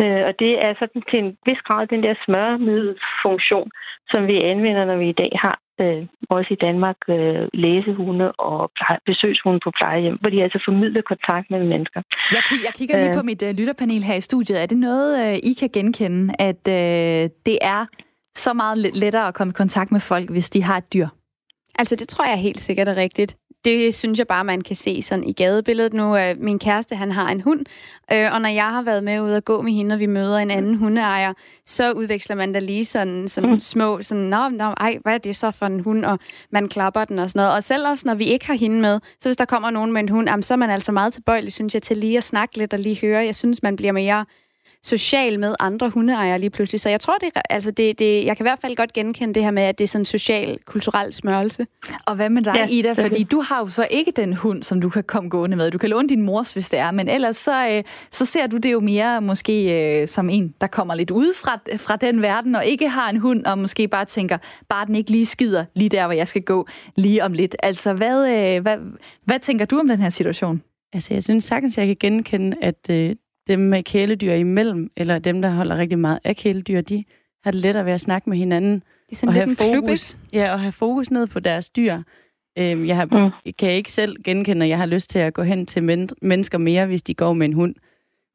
[0.00, 3.70] Øh, og det er sådan til en vis grad den der smørmiddelfunktion,
[4.12, 8.70] som vi anvender, når vi i dag har øh, også i Danmark øh, læsehunde og
[8.76, 12.00] pleje, besøgshunde på plejehjem, hvor de altså formidler kontakt med mennesker.
[12.32, 14.62] Jeg, k- jeg kigger lige øh, på mit øh, lytterpanel her i studiet.
[14.62, 17.86] Er det noget, øh, I kan genkende, at øh, det er
[18.34, 21.08] så meget lettere at komme i kontakt med folk, hvis de har et dyr?
[21.78, 23.36] Altså, det tror jeg helt sikkert er rigtigt
[23.66, 26.16] det synes jeg bare, man kan se sådan i gadebilledet nu.
[26.16, 27.60] Øh, min kæreste, han har en hund,
[28.12, 30.38] øh, og når jeg har været med ud og gå med hende, og vi møder
[30.38, 31.32] en anden hundeejer,
[31.64, 33.60] så udveksler man da lige sådan, sådan mm.
[33.60, 36.18] små, sådan, nå, nå, ej, hvad er det så for en hund, og
[36.50, 37.54] man klapper den og sådan noget.
[37.54, 40.00] Og selv også, når vi ikke har hende med, så hvis der kommer nogen med
[40.00, 42.58] en hund, jamen, så er man altså meget tilbøjelig, synes jeg, til lige at snakke
[42.58, 43.24] lidt og lige høre.
[43.24, 44.24] Jeg synes, man bliver mere
[44.86, 46.80] social med andre hundeejere lige pludselig.
[46.80, 49.42] Så jeg tror, det, altså det, det, jeg kan i hvert fald godt genkende det
[49.42, 51.66] her med, at det er sådan en social, kulturel smørelse.
[52.06, 52.92] Og hvad med dig, ja, Ida?
[52.92, 55.70] Fordi du har jo så ikke den hund, som du kan komme gående med.
[55.70, 58.56] Du kan låne din mors, hvis det er, men ellers så, øh, så ser du
[58.56, 62.54] det jo mere måske øh, som en, der kommer lidt ud fra, fra den verden,
[62.54, 65.88] og ikke har en hund, og måske bare tænker, bare den ikke lige skider lige
[65.88, 66.66] der, hvor jeg skal gå
[66.96, 67.56] lige om lidt.
[67.62, 68.76] Altså, hvad, øh, hvad,
[69.24, 70.62] hvad tænker du om den her situation?
[70.92, 73.16] Altså, jeg synes sagtens, jeg kan genkende, at øh,
[73.46, 77.04] dem med kæledyr imellem, eller dem, der holder rigtig meget af kæledyr, de
[77.44, 78.82] har det lettere ved at snakke med hinanden.
[79.10, 82.02] Det er og have fokus, Ja, og have fokus ned på deres dyr.
[82.58, 83.04] Øhm, jeg har,
[83.46, 83.52] mm.
[83.58, 86.58] kan ikke selv genkende, at jeg har lyst til at gå hen til men- mennesker
[86.58, 87.74] mere, hvis de går med en hund.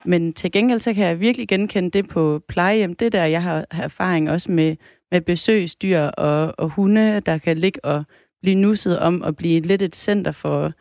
[0.05, 2.95] Men til gengæld, så kan jeg virkelig genkende det på plejehjem.
[2.95, 4.75] Det der, jeg har, har erfaring også med,
[5.11, 8.03] med besøgsdyr og, og hunde, der kan ligge og
[8.41, 10.73] blive nusset om at blive lidt et center for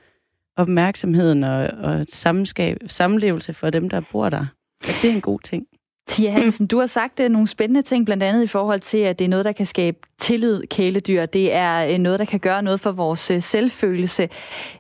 [0.57, 4.47] opmærksomheden og, og sammenskab, samlevelse for dem, der bor der.
[4.89, 5.67] Og det er en god ting.
[6.09, 9.19] Tia Hansen, du har sagt uh, nogle spændende ting, blandt andet i forhold til, at
[9.19, 11.27] det er noget, der kan skabe tillid, kæledyr.
[11.27, 14.29] Det er uh, noget, der kan gøre noget for vores uh, selvfølelse.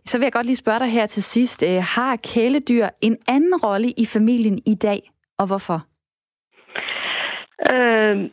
[0.06, 1.64] Så vil jeg godt lige spørge dig her til sidst.
[1.80, 5.86] Har kæledyr en anden rolle i familien i dag, og hvorfor?
[7.74, 8.30] Øh,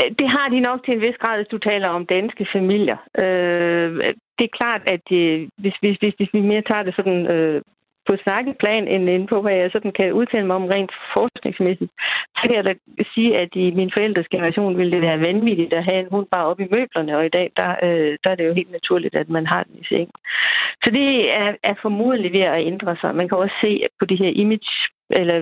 [0.00, 2.98] Øh, det har de nok til en vis grad, hvis du taler om danske familier.
[3.24, 3.90] Øh,
[4.38, 7.62] det er klart, at øh, hvis, hvis, hvis, hvis vi mere tager det sådan øh,
[8.08, 11.92] på snakkeplan, end, end på, hvad jeg sådan kan udtale mig om rent forskningsmæssigt,
[12.36, 12.74] så kan jeg da
[13.14, 16.46] sige, at i min forældres generation ville det være vanvittigt at have en hund bare
[16.46, 19.28] oppe i møblerne, og i dag, der, øh, der er det jo helt naturligt, at
[19.28, 20.18] man har den i sengen.
[20.84, 23.14] Så det er, er formodentlig ved at ændre sig.
[23.14, 24.72] Man kan også se på de her image
[25.20, 25.38] eller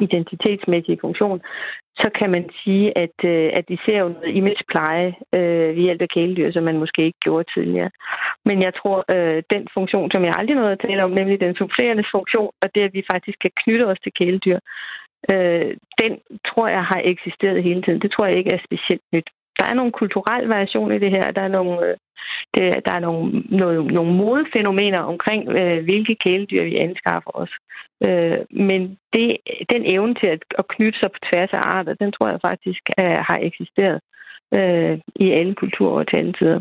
[0.00, 1.40] identitetsmæssige funktion,
[2.02, 6.02] så kan man sige, at, øh, at de ser jo noget imagepleje øh, ved hjælp
[6.02, 7.90] af kæledyr, som man måske ikke gjorde tidligere.
[8.48, 11.56] Men jeg tror, øh, den funktion, som jeg aldrig nåede at tale om, nemlig den
[11.56, 14.58] supplerende funktion, og det, at vi faktisk kan knytte os til kæledyr,
[15.32, 15.70] øh,
[16.02, 16.12] den
[16.48, 18.00] tror jeg har eksisteret hele tiden.
[18.00, 19.28] Det tror jeg ikke er specielt nyt.
[19.58, 21.30] Der er nogle kulturelle variationer i det her.
[21.30, 21.96] Der er nogle, øh,
[22.54, 27.52] det, der er nogle, nogle, nogle modefænomener omkring, øh, hvilke kæledyr vi anskaffer os.
[28.06, 28.38] Øh,
[28.68, 28.80] men
[29.14, 29.26] det,
[29.72, 32.82] den evne til at, at knytte sig på tværs af arter, den tror jeg faktisk
[32.98, 33.98] er, har eksisteret
[34.58, 36.60] øh, i alle kulturer og til alle tider.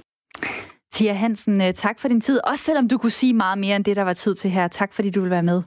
[0.91, 2.39] Tia Hansen, øh, tak for din tid.
[2.51, 4.67] Også selvom du kunne sige meget mere end det, der var tid til her.
[4.67, 5.63] Tak fordi du vil være med.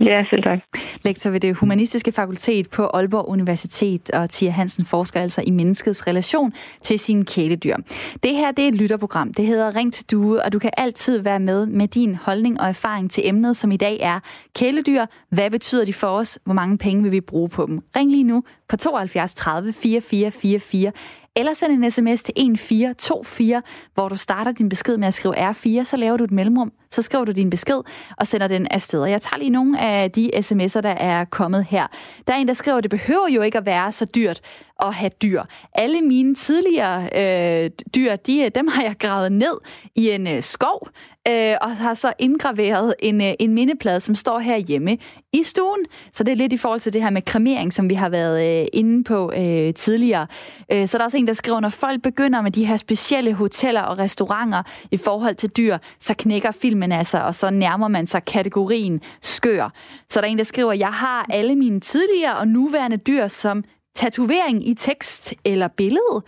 [0.00, 0.58] Ja, selv tak.
[1.04, 6.06] Lektor ved det humanistiske fakultet på Aalborg Universitet, og Tia Hansen forsker altså i menneskets
[6.06, 7.76] relation til sine kæledyr.
[8.22, 9.34] Det her det er et lytterprogram.
[9.34, 12.68] Det hedder Ring til Due, og du kan altid være med med din holdning og
[12.68, 14.20] erfaring til emnet, som i dag er
[14.54, 15.06] kæledyr.
[15.30, 16.38] Hvad betyder de for os?
[16.44, 17.80] Hvor mange penge vil vi bruge på dem?
[17.96, 20.92] Ring lige nu på 72 30 44 44
[21.38, 23.62] eller send en sms til 1424,
[23.94, 27.02] hvor du starter din besked med at skrive R4, så laver du et mellemrum, så
[27.02, 27.80] skriver du din besked
[28.16, 29.00] og sender den afsted.
[29.00, 31.86] Og jeg tager lige nogle af de sms'er, der er kommet her.
[32.26, 34.40] Der er en, der skriver, at det behøver jo ikke at være så dyrt
[34.82, 35.42] at have dyr.
[35.72, 39.58] Alle mine tidligere øh, dyr, de, øh, dem har jeg gravet ned
[39.94, 40.88] i en øh, skov,
[41.28, 44.98] øh, og har så indgraveret en, øh, en mindeplade, som står her hjemme
[45.32, 45.86] i stuen.
[46.12, 48.62] Så det er lidt i forhold til det her med kremering, som vi har været
[48.62, 50.26] øh, inde på øh, tidligere.
[50.72, 53.32] Øh, så der er også en, der skriver, når folk begynder med de her specielle
[53.32, 58.06] hoteller og restauranter i forhold til dyr, så knækker filmen altså, og så nærmer man
[58.06, 59.72] sig kategorien skør.
[60.08, 63.64] Så der er en, der skriver, jeg har alle mine tidligere og nuværende dyr som
[63.94, 66.22] tatovering i tekst eller billede.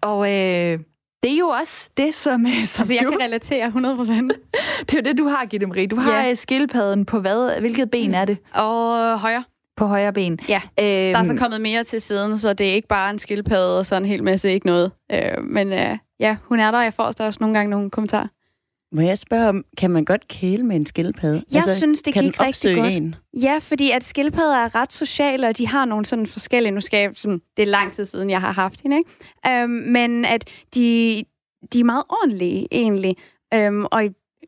[0.00, 0.78] Og øh,
[1.22, 3.10] det er jo også det, som, øh, som altså, jeg du...
[3.10, 3.72] kan relatere 100%.
[4.86, 5.86] det er jo det, du har, Gitte Marie.
[5.86, 6.34] Du har ja.
[6.34, 7.60] skildpadden på hvad?
[7.60, 8.36] Hvilket ben er det?
[8.54, 9.44] Og højre.
[9.76, 10.38] På højre ben.
[10.48, 13.18] Ja, øhm, der er så kommet mere til siden, så det er ikke bare en
[13.18, 14.92] skildpadde og sådan en hel masse, ikke noget.
[15.12, 16.82] Øh, men øh, ja, hun er der.
[16.82, 18.28] Jeg får også nogle gange nogle kommentarer.
[18.94, 21.44] Må jeg spørge om, kan man godt kæle med en skildpadde?
[21.52, 22.92] Jeg altså, synes, det gik rigtig godt.
[22.92, 23.14] En?
[23.42, 26.72] Ja, fordi at skildpadder er ret sociale, og de har nogle sådan forskellige...
[26.72, 29.62] Nu skal jeg, sådan, det er lang tid siden, jeg har haft hende, ikke?
[29.62, 31.22] Øhm, men at de,
[31.72, 33.16] de er meget ordentlige, egentlig.
[33.54, 34.02] Øhm, og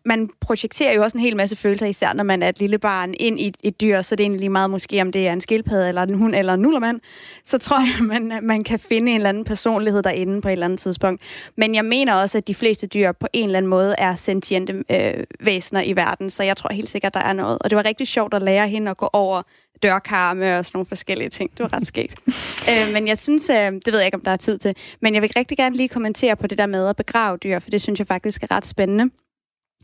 [0.07, 3.15] man projekterer jo også en hel masse følelser, især når man er et lille barn,
[3.21, 5.89] ind i et dyr, så det er egentlig meget måske, om det er en skildpadde,
[5.89, 7.01] eller en hund, eller en nullermand,
[7.45, 10.65] så tror jeg, man, man kan finde en eller anden personlighed derinde på et eller
[10.65, 11.23] andet tidspunkt.
[11.57, 14.85] Men jeg mener også, at de fleste dyr på en eller anden måde er sentiente
[14.91, 17.59] øh, væsener i verden, så jeg tror helt sikkert, der er noget.
[17.61, 19.43] Og det var rigtig sjovt at lære hende at gå over
[19.83, 21.51] dørkarme og sådan nogle forskellige ting.
[21.51, 22.15] Det var ret skægt.
[22.71, 25.15] øh, men jeg synes, øh, det ved jeg ikke, om der er tid til, men
[25.15, 27.83] jeg vil rigtig gerne lige kommentere på det der med at begrave dyr, for det
[27.83, 29.11] synes jeg faktisk er ret spændende.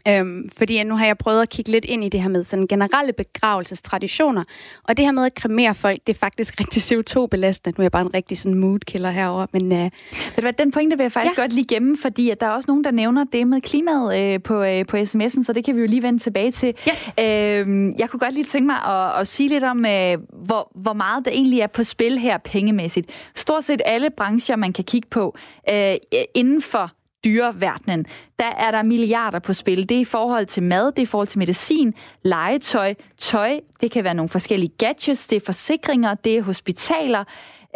[0.09, 2.67] Øhm, fordi nu har jeg prøvet at kigge lidt ind i det her med sådan
[2.67, 4.45] generelle begravelsestraditioner.
[4.85, 7.79] Og det her med at kremere folk, det er faktisk rigtig CO2-belastende.
[7.79, 9.73] Nu er jeg bare en rigtig sådan moodkiller herover, men...
[9.73, 9.79] Øh...
[9.79, 9.91] Ved
[10.37, 11.43] du hvad, den pointe vil jeg faktisk ja.
[11.43, 14.43] godt lige gemme, fordi at der er også nogen, der nævner det med klimaet øh,
[14.43, 16.75] på, øh, på sms'en, så det kan vi jo lige vende tilbage til.
[16.89, 17.15] Yes.
[17.21, 17.25] Øh,
[17.99, 21.25] jeg kunne godt lige tænke mig at, at sige lidt om, øh, hvor, hvor meget
[21.25, 23.11] der egentlig er på spil her pengemæssigt.
[23.35, 25.37] Stort set alle brancher, man kan kigge på
[25.71, 25.95] øh,
[26.35, 26.91] inden for
[27.25, 28.07] dyreverdenen,
[28.39, 29.89] der er der milliarder på spil.
[29.89, 33.91] Det er i forhold til mad, det er i forhold til medicin, legetøj, tøj, det
[33.91, 37.25] kan være nogle forskellige gadgets, det er forsikringer, det er hospitaler,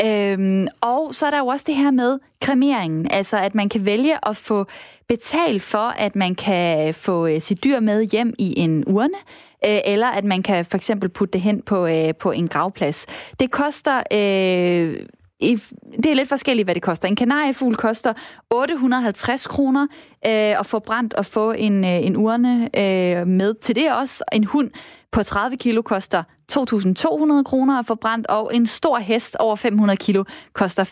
[0.04, 3.86] Øhm, og så er der jo også det her med kremeringen, altså at man kan
[3.86, 4.66] vælge at få
[5.08, 9.18] betalt for, at man kan få øh, sit dyr med hjem i en urne,
[9.66, 13.06] øh, eller at man kan for eksempel putte det hen på, øh, på en gravplads.
[13.40, 15.06] Det koster øh,
[15.40, 15.56] i,
[15.96, 17.08] det er lidt forskelligt, hvad det koster.
[17.08, 18.12] En kanariefugl koster
[18.50, 19.82] 850 kroner
[20.26, 24.24] øh, at få brændt og få en, øh, en urne øh, med til det også.
[24.32, 24.70] En hund
[25.12, 26.22] på 30 kilo koster
[26.52, 30.84] 2.200 kroner at få brændt, og en stor hest over 500 kilo koster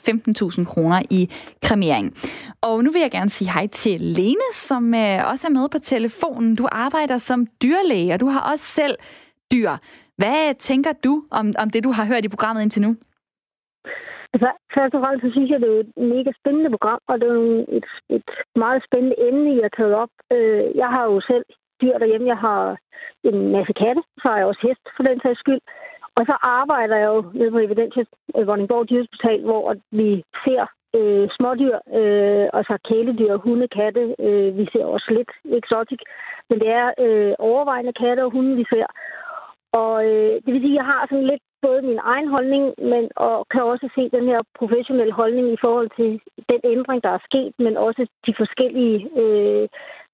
[0.58, 1.30] 15.000 kroner i
[1.62, 2.14] kremering.
[2.60, 5.78] Og nu vil jeg gerne sige hej til Lene, som øh, også er med på
[5.78, 6.54] telefonen.
[6.54, 8.96] Du arbejder som dyrlæge, og du har også selv
[9.52, 9.70] dyr.
[10.16, 12.96] Hvad tænker du om, om det, du har hørt i programmet indtil nu?
[14.34, 17.28] Altså, først og fremmest så synes jeg, det er et mega spændende program, og det
[17.28, 17.40] er
[17.78, 18.30] et, et
[18.62, 20.12] meget spændende emne, I har taget op.
[20.36, 21.44] Øh, jeg har jo selv
[21.80, 22.32] dyr derhjemme.
[22.34, 22.60] Jeg har
[23.30, 25.62] en masse katte, så har jeg også hest for den sags skyld.
[26.18, 28.04] Og så arbejder jeg jo nede på Evidentia
[28.36, 29.64] øh, Vordingborg Dyrehospital, hvor
[30.00, 30.08] vi
[30.44, 30.62] ser
[30.98, 34.04] øh, smådyr, øh, altså kæledyr, hunde, katte.
[34.26, 36.02] Øh, vi ser også lidt eksotik,
[36.48, 38.86] men det er øh, overvejende katte og hunde, vi ser.
[39.82, 43.04] Og øh, det vil sige, at jeg har sådan lidt både min egen holdning, men
[43.26, 46.10] og kan også se den her professionelle holdning i forhold til
[46.52, 49.66] den ændring, der er sket, men også de forskellige øh,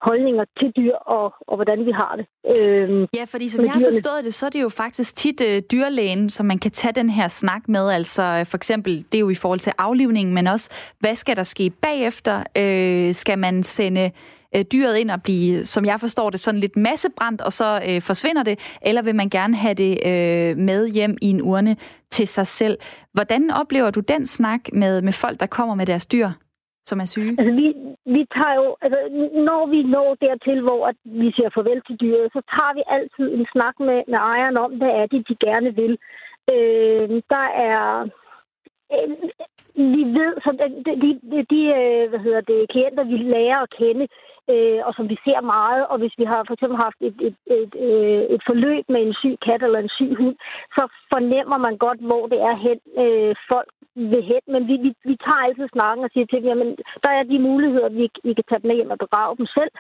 [0.08, 2.26] holdninger til dyr og, og hvordan vi har det.
[2.54, 5.62] Øhm, ja, fordi som jeg har forstået det, så er det jo faktisk tit øh,
[5.72, 7.90] dyrlægen, som man kan tage den her snak med.
[7.98, 11.42] Altså for eksempel, det er jo i forhold til aflivningen, men også, hvad skal der
[11.42, 12.36] ske bagefter?
[12.62, 14.10] Øh, skal man sende
[14.56, 18.00] øh, dyret ind og blive, som jeg forstår det, sådan lidt massebrændt, og så øh,
[18.02, 21.76] forsvinder det, eller vil man gerne have det øh, med hjem i en urne
[22.10, 22.78] til sig selv?
[23.12, 26.30] Hvordan oplever du den snak med, med folk, der kommer med deres dyr?
[26.90, 27.32] som er syge?
[27.38, 27.66] Altså, vi,
[28.16, 29.00] vi tager jo, altså,
[29.48, 33.26] når vi når dertil, hvor at vi siger farvel til dyret, så tager vi altid
[33.38, 35.94] en snak med, med ejeren om, hvad er det, de gerne vil.
[36.54, 37.80] Øh, der er
[38.94, 39.10] øh,
[39.94, 40.50] vi ved, så
[41.04, 44.06] de, de, de øh, hvad hedder det, klienter, vi lærer at kende,
[44.52, 47.36] øh, og som vi ser meget, og hvis vi har for eksempel haft et, et,
[47.56, 50.36] et, et, øh, et forløb med en syg kat eller en syg hund,
[50.76, 50.82] så
[51.12, 53.70] fornemmer man godt, hvor det er hen, øh, folk
[54.12, 56.70] vil hen, men vi, vi, vi tager altid snakken og siger til dem, jamen,
[57.04, 59.72] der er de muligheder, vi, vi kan tage dem med hjem og begrave dem selv.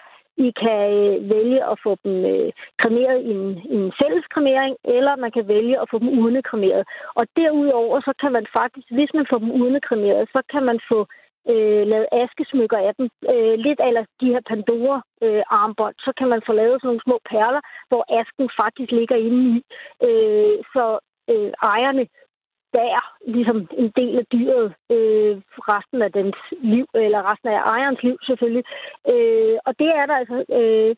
[0.46, 2.50] I kan øh, vælge at få dem øh,
[2.82, 6.84] kremeret i en, i en fælles kremering, eller man kan vælge at få dem urnekremeret.
[7.18, 10.98] Og derudover, så kan man faktisk, hvis man får dem urnekremeret, så kan man få
[11.00, 13.06] øh, Øh, lavet askesmykker af dem.
[13.32, 17.16] Øh, lidt eller de her Pandora-armbånd, øh, så kan man få lavet sådan nogle små
[17.30, 19.58] perler, hvor asken faktisk ligger inde i.
[20.08, 20.84] Øh, så
[21.30, 22.06] øh, ejerne
[22.76, 25.34] bærer ligesom en del af dyret øh,
[25.72, 26.38] resten af dens
[26.72, 28.64] liv, eller resten af ejerens liv selvfølgelig.
[29.12, 30.94] Øh, og det er der altså øh,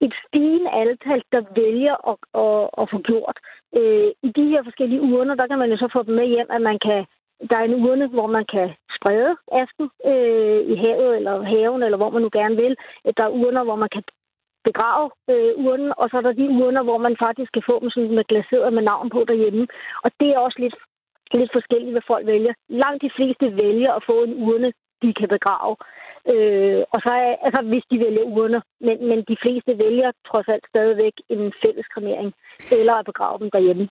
[0.00, 3.38] et stigende antal, der vælger at, at, at få gjort.
[3.78, 6.48] Øh, I de her forskellige urner, der kan man jo så få dem med hjem,
[6.56, 7.00] at man kan
[7.50, 9.32] der er en urne, hvor man kan sprede
[9.62, 12.74] asken øh, i havet eller haven, eller hvor man nu gerne vil.
[13.16, 14.02] Der er urner, hvor man kan
[14.68, 17.90] begrave øh, urnen, og så er der de urner, hvor man faktisk kan få dem
[17.90, 19.64] sådan med glaseret med navn på derhjemme.
[20.04, 20.76] Og det er også lidt,
[21.40, 22.52] lidt forskelligt, hvad folk vælger.
[22.68, 24.70] Langt de fleste vælger at få en urne,
[25.02, 25.74] de kan begrave.
[26.32, 30.48] Øh, og så er, altså, hvis de vælger urner, men, men de fleste vælger trods
[30.54, 32.28] alt stadigvæk en fælles kremering,
[32.78, 33.88] eller at begrave dem derhjemme.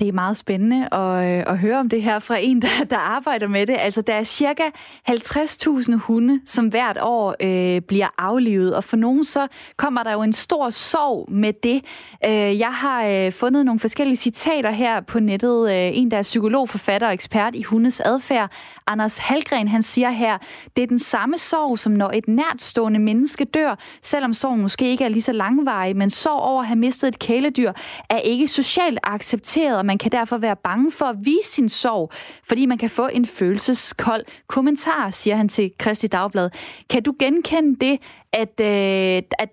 [0.00, 2.96] Det er meget spændende at, øh, at høre om det her fra en, der, der
[2.96, 3.76] arbejder med det.
[3.78, 4.62] Altså, der er cirka
[5.10, 9.46] 50.000 hunde, som hvert år øh, bliver aflivet, og for nogen så
[9.76, 11.84] kommer der jo en stor sorg med det.
[12.26, 15.70] Øh, jeg har øh, fundet nogle forskellige citater her på nettet.
[15.70, 18.50] Øh, en, der er psykolog, forfatter og ekspert i hundes adfærd,
[18.86, 20.38] Anders Halgren, han siger her,
[20.76, 25.04] det er den samme sorg, som når et nærtstående menneske dør, selvom sorgen måske ikke
[25.04, 27.72] er lige så langvarig, men sorg over at have mistet et kæledyr
[28.10, 32.04] er ikke socialt accepteret, og man kan derfor være bange for at vise sin sorg,
[32.48, 36.50] fordi man kan få en følelseskold kommentar, siger han til Kristi Dagblad.
[36.90, 37.94] Kan du genkende det,
[38.42, 39.52] at, øh, at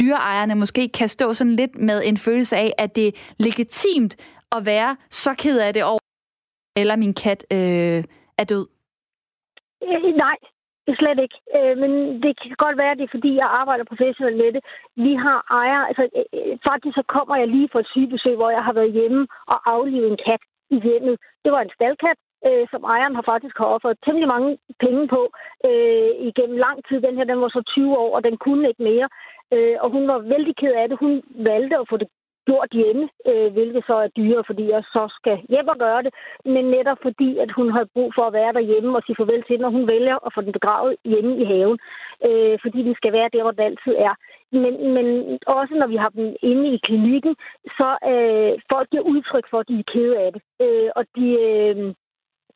[0.00, 4.16] dyreejerne måske kan stå sådan lidt med en følelse af, at det er legitimt
[4.56, 6.00] at være så ked af det over,
[6.76, 8.04] eller min kat øh,
[8.38, 8.66] er død?
[9.82, 10.36] Øh, nej,
[11.00, 11.38] slet ikke.
[11.56, 11.90] Øh, men
[12.22, 14.62] det kan godt være, at det er, fordi jeg arbejder professionelt med det.
[15.06, 18.50] Vi har ejer, altså øh, øh faktisk så kommer jeg lige fra et sygebesøg, hvor
[18.56, 19.22] jeg har været hjemme
[19.52, 20.42] og aflivet en kat
[20.76, 21.16] i hjemmet.
[21.44, 24.50] Det var en staldkat, øh, som ejeren har faktisk har offeret temmelig mange
[24.84, 25.20] penge på
[25.68, 26.98] øh, igennem lang tid.
[27.06, 29.08] Den her, den var så 20 år, og den kunne ikke mere.
[29.54, 30.96] Øh, og hun var vældig ked af det.
[31.04, 31.12] Hun
[31.50, 32.08] valgte at få det
[32.48, 36.12] gjort hjemme, øh, hvilket så er dyre, fordi jeg så skal hjem og gøre det,
[36.54, 39.58] men netop fordi, at hun har brug for at være derhjemme og sige farvel til,
[39.60, 41.78] når hun vælger at få den begravet hjemme i haven,
[42.28, 44.14] øh, fordi den skal være der, hvor den altid er.
[44.62, 45.06] Men, men
[45.58, 47.34] også når vi har dem inde i klinikken,
[47.78, 51.26] så øh, folk giver udtryk for, at de er kede af det, øh, og de...
[51.48, 51.94] Øh,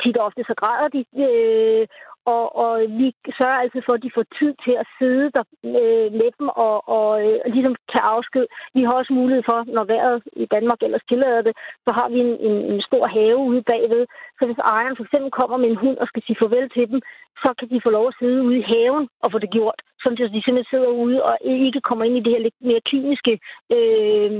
[0.02, 1.86] tit ofte så græder de, øh,
[2.34, 3.06] og, og vi
[3.38, 5.44] sørger altså for, at de får tid til at sidde der
[5.80, 8.44] øh, med dem og, og, øh, ligesom tage afsked.
[8.76, 11.54] Vi har også mulighed for, når vejret i Danmark ellers tillader det,
[11.86, 14.04] så har vi en, en, en stor have ude bagved.
[14.38, 17.00] Så hvis ejeren for eksempel kommer med en hund og skal sige farvel til dem,
[17.42, 19.78] så kan de få lov at sidde ude i haven og få det gjort.
[20.02, 21.34] så de simpelthen sidder ude og
[21.64, 23.34] ikke kommer ind i det her lidt mere kliniske
[23.76, 24.30] øh,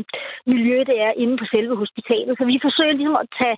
[0.53, 2.33] miljø, det er inde på selve hospitalet.
[2.39, 3.57] Så vi forsøger ligesom at tage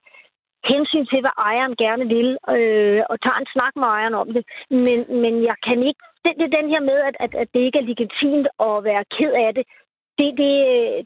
[0.72, 4.42] hensyn til, hvad ejeren gerne vil, øh, og tager en snak med ejeren om det.
[4.86, 6.02] Men, men jeg kan ikke...
[6.24, 9.04] Det, det er den her med, at, at, at det ikke er legitimt at være
[9.16, 9.64] ked af det.
[10.18, 10.54] Det, det,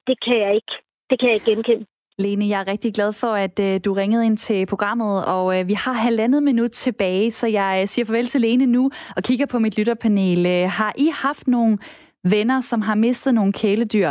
[0.09, 0.73] det kan jeg ikke.
[1.11, 1.85] Det kan jeg ikke genkende.
[2.19, 5.69] Lene, jeg er rigtig glad for, at øh, du ringede ind til programmet, og øh,
[5.69, 9.47] vi har halvandet minut tilbage, så jeg øh, siger farvel til Lene nu og kigger
[9.47, 10.47] på mit lytterpanel.
[10.47, 11.79] Øh, har I haft nogle
[12.25, 14.09] venner, som har mistet nogle kæledyr,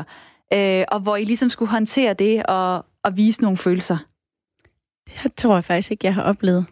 [0.53, 3.97] øh, og hvor I ligesom skulle håndtere det og, og vise nogle følelser?
[5.23, 6.65] Det tror jeg faktisk ikke, jeg har oplevet.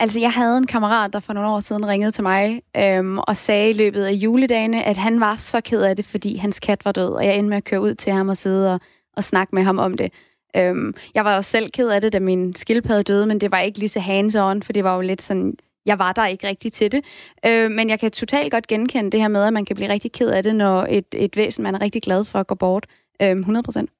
[0.00, 3.36] Altså, jeg havde en kammerat, der for nogle år siden ringede til mig øhm, og
[3.36, 6.84] sagde i løbet af juledagene, at han var så ked af det, fordi hans kat
[6.84, 8.80] var død, og jeg endte med at køre ud til ham og sidde og,
[9.16, 10.12] og snakke med ham om det.
[10.56, 13.60] Øhm, jeg var også selv ked af det, da min skildpadde døde, men det var
[13.60, 15.54] ikke lige så hands-on, for det var jo lidt sådan,
[15.86, 17.04] jeg var der ikke rigtig til det.
[17.46, 20.12] Øh, men jeg kan totalt godt genkende det her med, at man kan blive rigtig
[20.12, 22.86] ked af det, når et, et væsen, man er rigtig glad for, går bort.
[23.22, 23.90] Øh, 100 procent.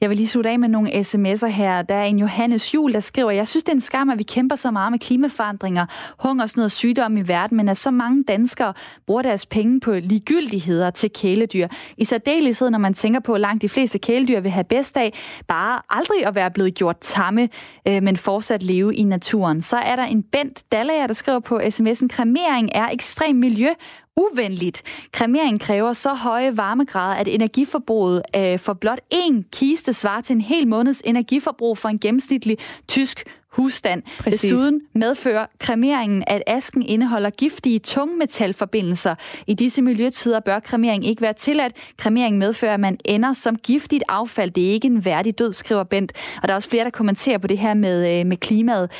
[0.00, 1.82] Jeg vil lige slutte af med nogle sms'er her.
[1.82, 4.22] Der er en Johannes Jul, der skriver, jeg synes, det er en skam, at vi
[4.22, 5.86] kæmper så meget med klimaforandringer,
[6.18, 8.74] hungersnød og sygdom i verden, men at så mange danskere
[9.06, 11.68] bruger deres penge på ligegyldigheder til kæledyr.
[11.96, 15.12] I særdeleshed, når man tænker på, at langt de fleste kæledyr vil have bedst af
[15.48, 17.48] bare aldrig at være blevet gjort tamme,
[17.88, 19.62] øh, men fortsat leve i naturen.
[19.62, 23.68] Så er der en Bent Dallager, der skriver på sms'en, kremering er ekstrem miljø
[24.16, 24.82] uvenligt.
[25.12, 30.40] Kremering kræver så høje varmegrader, at energiforbruget øh, for blot én kiste svarer til en
[30.40, 32.58] hel måneds energiforbrug for en gennemsnitlig
[32.88, 34.02] tysk husstand.
[34.18, 34.40] Præcis.
[34.40, 39.14] Desuden medfører kremeringen, at asken indeholder giftige tungmetalforbindelser.
[39.46, 41.72] I disse miljøtider bør kremering ikke være tilladt.
[41.96, 44.50] Kremering medfører, at man ender som giftigt affald.
[44.50, 46.12] Det er ikke en værdig død, skriver Bent.
[46.42, 48.90] Og der er også flere, der kommenterer på det her med, øh, med klimaet.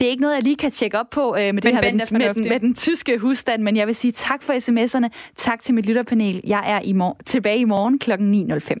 [0.00, 1.90] Det er ikke noget, jeg lige kan tjekke op på øh, med, det her med,
[1.92, 5.08] den, med, den, med den tyske husstand, men jeg vil sige tak for sms'erne.
[5.36, 6.40] Tak til mit lytterpanel.
[6.46, 8.12] Jeg er i mor- tilbage i morgen kl.
[8.12, 8.76] 9.05.